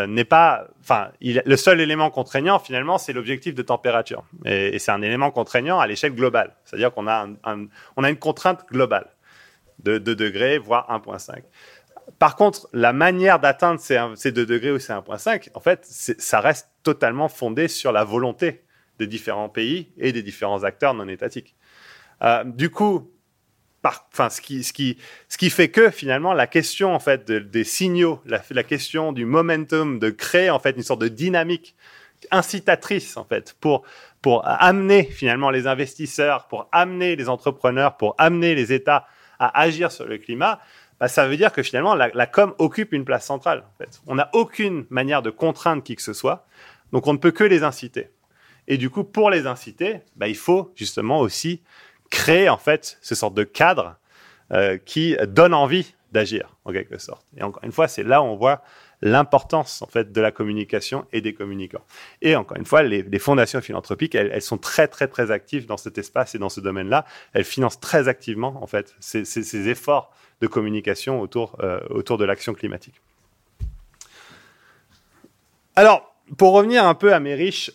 [0.07, 4.91] n'est pas, enfin, le seul élément contraignant finalement, c'est l'objectif de température, et, et c'est
[4.91, 7.65] un élément contraignant à l'échelle globale, c'est-à-dire qu'on a, un, un,
[7.97, 9.07] on a une contrainte globale
[9.79, 11.41] de 2 degrés, voire 1,5.
[12.17, 16.39] Par contre, la manière d'atteindre ces, ces 2 degrés ou ces 1,5, en fait, ça
[16.39, 18.63] reste totalement fondé sur la volonté
[18.97, 21.55] des différents pays et des différents acteurs non étatiques.
[22.21, 23.11] Euh, du coup,
[23.83, 28.63] enfin, ce qui, fait que finalement la question en fait de, des signaux, la, la,
[28.63, 31.75] question du momentum, de créer en fait une sorte de dynamique
[32.31, 33.83] incitatrice en fait pour
[34.21, 39.07] pour amener finalement les investisseurs, pour amener les entrepreneurs, pour amener les États
[39.39, 40.59] à agir sur le climat,
[40.99, 43.63] bah, ça veut dire que finalement la, la com occupe une place centrale.
[43.67, 44.01] En fait.
[44.07, 46.45] On n'a aucune manière de contraindre qui que ce soit,
[46.91, 48.09] donc on ne peut que les inciter.
[48.67, 51.61] Et du coup, pour les inciter, bah, il faut justement aussi
[52.09, 53.97] créer en fait ce sorte de cadre
[54.51, 57.25] euh, qui donne envie d'agir en quelque sorte.
[57.37, 58.63] Et encore une fois, c'est là où on voit
[59.01, 61.83] l'importance en fait de la communication et des communicants.
[62.21, 65.65] Et encore une fois, les, les fondations philanthropiques, elles, elles, sont très très très actives
[65.65, 67.05] dans cet espace et dans ce domaine-là.
[67.33, 72.17] Elles financent très activement en fait ces, ces, ces efforts de communication autour euh, autour
[72.17, 73.01] de l'action climatique.
[75.75, 77.71] Alors, pour revenir un peu à mes riches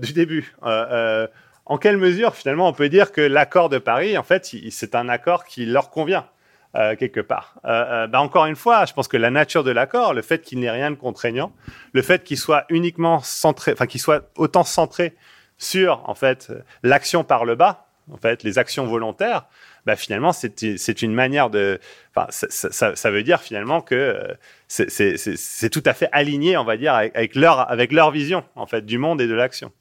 [0.00, 4.50] du début, en quelle mesure finalement on peut dire que l'accord de Paris, en fait,
[4.70, 6.26] c'est un accord qui leur convient
[6.74, 7.56] euh, quelque part.
[7.66, 7.68] Euh,
[8.04, 10.58] euh, bah encore une fois, je pense que la nature de l'accord, le fait qu'il
[10.58, 11.52] n'ait rien de contraignant,
[11.92, 15.14] le fait qu'il soit uniquement centré, enfin qu'il soit autant centré
[15.58, 16.50] sur en fait
[16.82, 19.44] l'action par le bas, en fait les actions volontaires,
[19.86, 21.80] bah finalement c'est une manière de,
[22.14, 24.34] enfin ça, veut dire finalement que euh,
[24.68, 28.86] c'est tout à fait aligné, on va dire, avec, leur avec leur vision en fait
[28.86, 29.72] du monde et de l'action.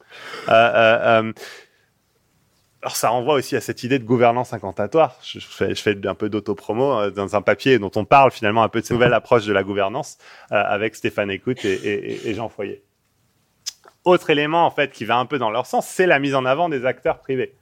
[0.49, 1.33] Euh, euh,
[2.81, 5.19] alors ça renvoie aussi à cette idée de gouvernance incantatoire.
[5.23, 8.85] Je, fais, un peu d'autopromo dans un papier dont on parle finalement un peu de
[8.85, 10.17] cette nouvelle approche de la gouvernance
[10.49, 12.81] avec Stéphane Écoute et, et, Jean Foyer.
[14.03, 16.43] Autre élément en fait qui va un peu dans leur sens, c'est la mise en
[16.43, 17.53] avant des acteurs privés.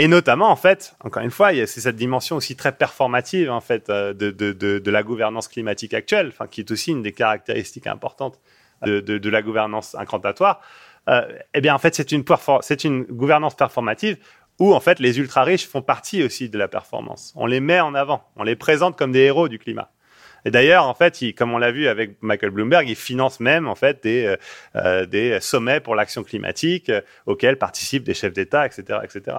[0.00, 3.90] Et notamment en fait, encore une fois, c'est cette dimension aussi très performative en fait
[3.90, 8.40] euh, de, de, la gouvernance climatique actuelle, enfin qui est aussi une des caractéristiques importantes
[8.82, 10.60] de, de la gouvernance incantatoire.
[11.08, 12.24] Euh, eh bien, en fait, c'est une,
[12.60, 14.18] c'est une gouvernance performative
[14.60, 17.32] où en fait les ultra riches font partie aussi de la performance.
[17.36, 19.90] On les met en avant, on les présente comme des héros du climat.
[20.48, 23.74] Et d'ailleurs, en fait, comme on l'a vu avec Michael Bloomberg, il finance même en
[23.74, 24.24] fait des,
[24.74, 29.36] euh, euh sommets pour l'action climatique euh, auxquels participent des chefs d'État, etc., etc.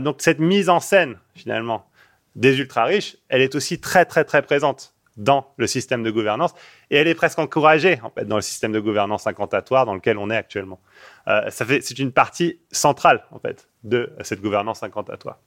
[0.00, 1.90] Donc cette mise en scène finalement
[2.36, 6.54] des ultra riches, elle est aussi très très très présente dans le système de gouvernance
[6.92, 10.16] et elle est presque encouragée en fait dans le système de gouvernance incantatoire dans lequel
[10.16, 10.80] on est actuellement.
[11.26, 15.40] Ça fait, c'est une partie centrale en fait de cette gouvernance incantatoire.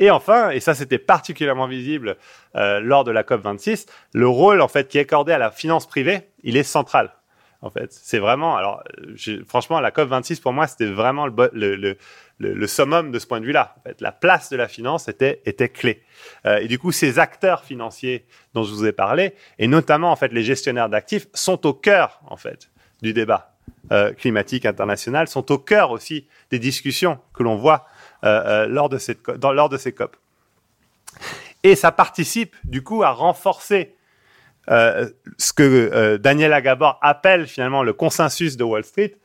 [0.00, 2.16] Et enfin, et ça c'était particulièrement visible
[2.56, 5.50] euh, lors de la COP 26, le rôle en fait qui est accordé à la
[5.50, 7.12] finance privée, il est central.
[7.62, 8.56] En fait, c'est vraiment.
[8.56, 8.82] Alors,
[9.46, 11.96] franchement, la COP 26 pour moi, c'était vraiment le, le, le,
[12.38, 13.74] le, summum de ce point de vue-là.
[13.78, 16.02] En fait, la place de la finance était, était clé.
[16.46, 18.24] Euh, et du coup, ces acteurs financiers
[18.54, 22.22] dont je vous ai parlé, et notamment en fait les gestionnaires d'actifs, sont au cœur
[22.26, 22.70] en fait
[23.02, 23.52] du débat
[23.92, 27.86] euh, climatique international, sont au cœur aussi des discussions que l'on voit
[28.24, 30.16] euh, euh lors, de cette, lors de ces COP.
[31.62, 33.94] Et ça participe du coup à renforcer
[34.70, 35.08] euh,
[35.38, 39.16] ce que Daniel Agabor appelle finalement le consensus de Wall Street,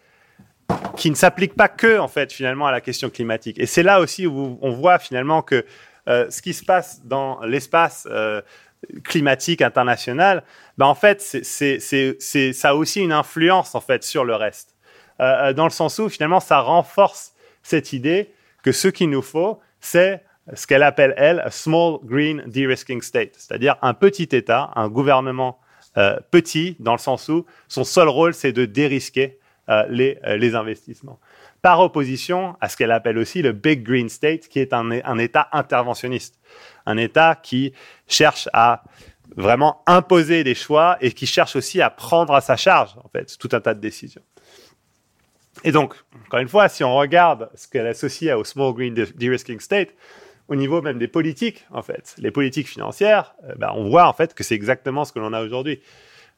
[0.98, 3.60] qui ne s'applique pas que en fait finalement à la question climatique.
[3.60, 5.66] Et c'est là aussi où on voit finalement que
[6.08, 8.08] ce qui se passe dans l'espace
[9.04, 10.44] climatique international,
[10.78, 11.80] ben en fait c'est
[12.54, 14.76] ça a aussi une influence en fait sur le reste,
[15.20, 18.34] dans le sens où finalement ça renforce cette idée
[18.66, 20.24] que ce qu'il nous faut c'est
[20.56, 25.60] ce qu'elle appelle elle a small green de-risking state, c'est-à-dire un petit État, un gouvernement
[25.98, 29.38] euh, petit dans le sens où son seul rôle c'est de dérisquer
[29.70, 31.20] euh, les, euh, les investissements.
[31.62, 35.18] Par opposition à ce qu'elle appelle aussi le Big Green State, qui est un, un
[35.20, 36.40] État interventionniste,
[36.88, 37.72] un État qui
[38.08, 38.84] cherche à
[39.36, 43.38] vraiment imposer des choix et qui cherche aussi à prendre à sa charge, en fait,
[43.38, 44.22] tout un tas de décisions.
[45.64, 45.96] Et donc,
[46.26, 49.90] encore une fois, si on regarde ce qu'elle associe au Small Green De-Risking State,
[50.48, 54.14] au niveau même des politiques, en fait, les politiques financières, euh, ben, on voit en
[54.14, 55.82] fait que c'est exactement ce que l'on a aujourd'hui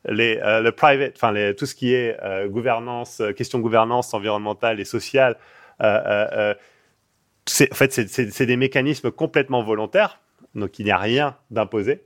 [0.10, 4.86] euh, le private, enfin tout ce qui est euh, gouvernance, euh, question gouvernance environnementale et
[4.86, 5.36] sociale,
[5.80, 6.56] en
[7.50, 10.20] fait, c'est des mécanismes complètement volontaires,
[10.56, 12.04] donc il n'y a rien d'imposé.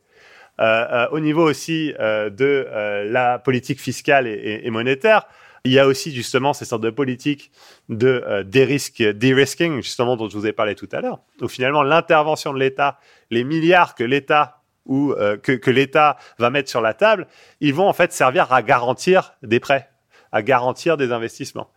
[0.60, 2.68] au niveau aussi de
[3.06, 5.26] la politique fiscale et, monétaire,
[5.64, 7.52] il y a aussi justement ces sortes de politiques
[7.90, 11.20] de euh, de-risking, justement dont je vous ai parlé tout à l'heure.
[11.40, 13.00] Donc finalement, l'intervention de l'État,
[13.30, 17.28] les milliards que l'État ou euh, que, l'État va mettre sur la table,
[17.60, 19.90] ils vont en fait servir à garantir des prêts,
[20.32, 21.70] à garantir des investissements.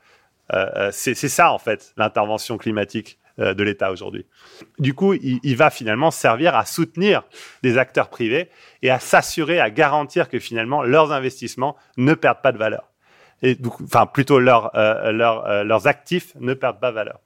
[0.53, 4.27] Euh, euh c'est ça en fait l'intervention climatique de l'État aujourd'hui.
[4.79, 7.25] Du coup, il, va finalement servir à soutenir
[7.65, 8.49] des acteurs privés
[8.81, 12.94] et à s'assurer, à garantir que finalement leurs investissements ne perdent pas de valeur.
[13.45, 17.21] Et donc, enfin plutôt euh, leur, euh, leurs actifs ne perdent pas valeur.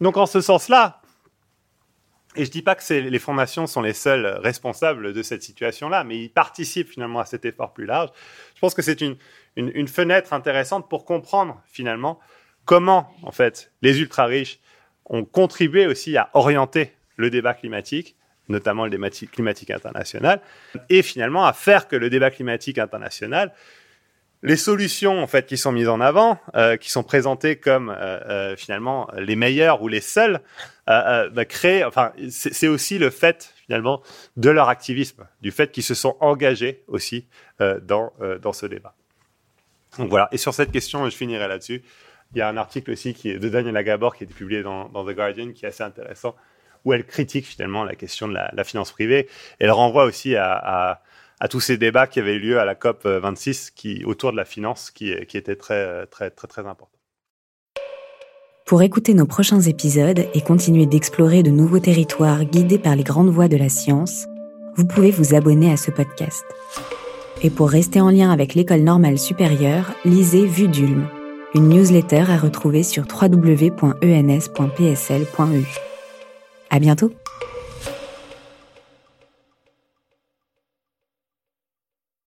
[0.00, 1.02] Donc en ce sens-là,
[2.34, 6.18] et je dis pas que les fondations sont les seules responsables de cette situation-là, mais
[6.18, 8.08] ils participent finalement à cet effort plus large.
[8.54, 9.16] Je pense que c'est une,
[9.56, 12.18] une, une, fenêtre intéressante pour comprendre finalement
[12.64, 14.60] comment, en fait, les ultra riches
[15.04, 18.16] ont contribué aussi à orienter le débat climatique,
[18.48, 20.40] notamment le débat climatique international,
[20.88, 23.52] et finalement à faire que le débat climatique international
[24.44, 27.94] les solutions en fait qui sont mises en avant, euh, qui sont présentées comme euh,
[28.28, 30.40] euh, finalement les meilleures ou les seules,
[30.88, 31.82] euh, euh, bah, créent.
[31.82, 34.02] Enfin, c'est aussi le fait finalement
[34.36, 37.26] de leur activisme, du fait qu'ils se sont engagés aussi
[37.58, 38.12] dans
[38.42, 38.94] dans ce débat.
[39.98, 40.28] Donc voilà.
[40.32, 41.82] Et sur cette question, je finirai là-dessus.
[42.34, 44.62] Il y a un article aussi qui est de Daniela Gabor qui a été publié
[44.62, 46.34] dans, dans The Guardian qui est assez intéressant
[46.84, 49.28] où elle critique finalement la question de la, la finance privée.
[49.58, 51.02] Elle renvoie aussi à, à
[51.44, 54.36] à tous ces débats qui avaient eu lieu à la COP 26 qui, autour de
[54.38, 56.88] la finance qui, qui étaient très, très, très, importants.
[58.64, 63.28] Pour écouter nos prochains épisodes et continuer d'explorer de nouveaux territoires guidés par les grandes
[63.28, 64.24] voies de la science,
[64.76, 66.46] vous pouvez vous abonner à ce podcast.
[67.42, 71.06] Et pour rester en lien avec l'école normale supérieure, lisez Vue d'Ulm,
[71.54, 73.84] une newsletter à retrouver sur www.ens.psl.eu.
[76.70, 77.12] À bientôt!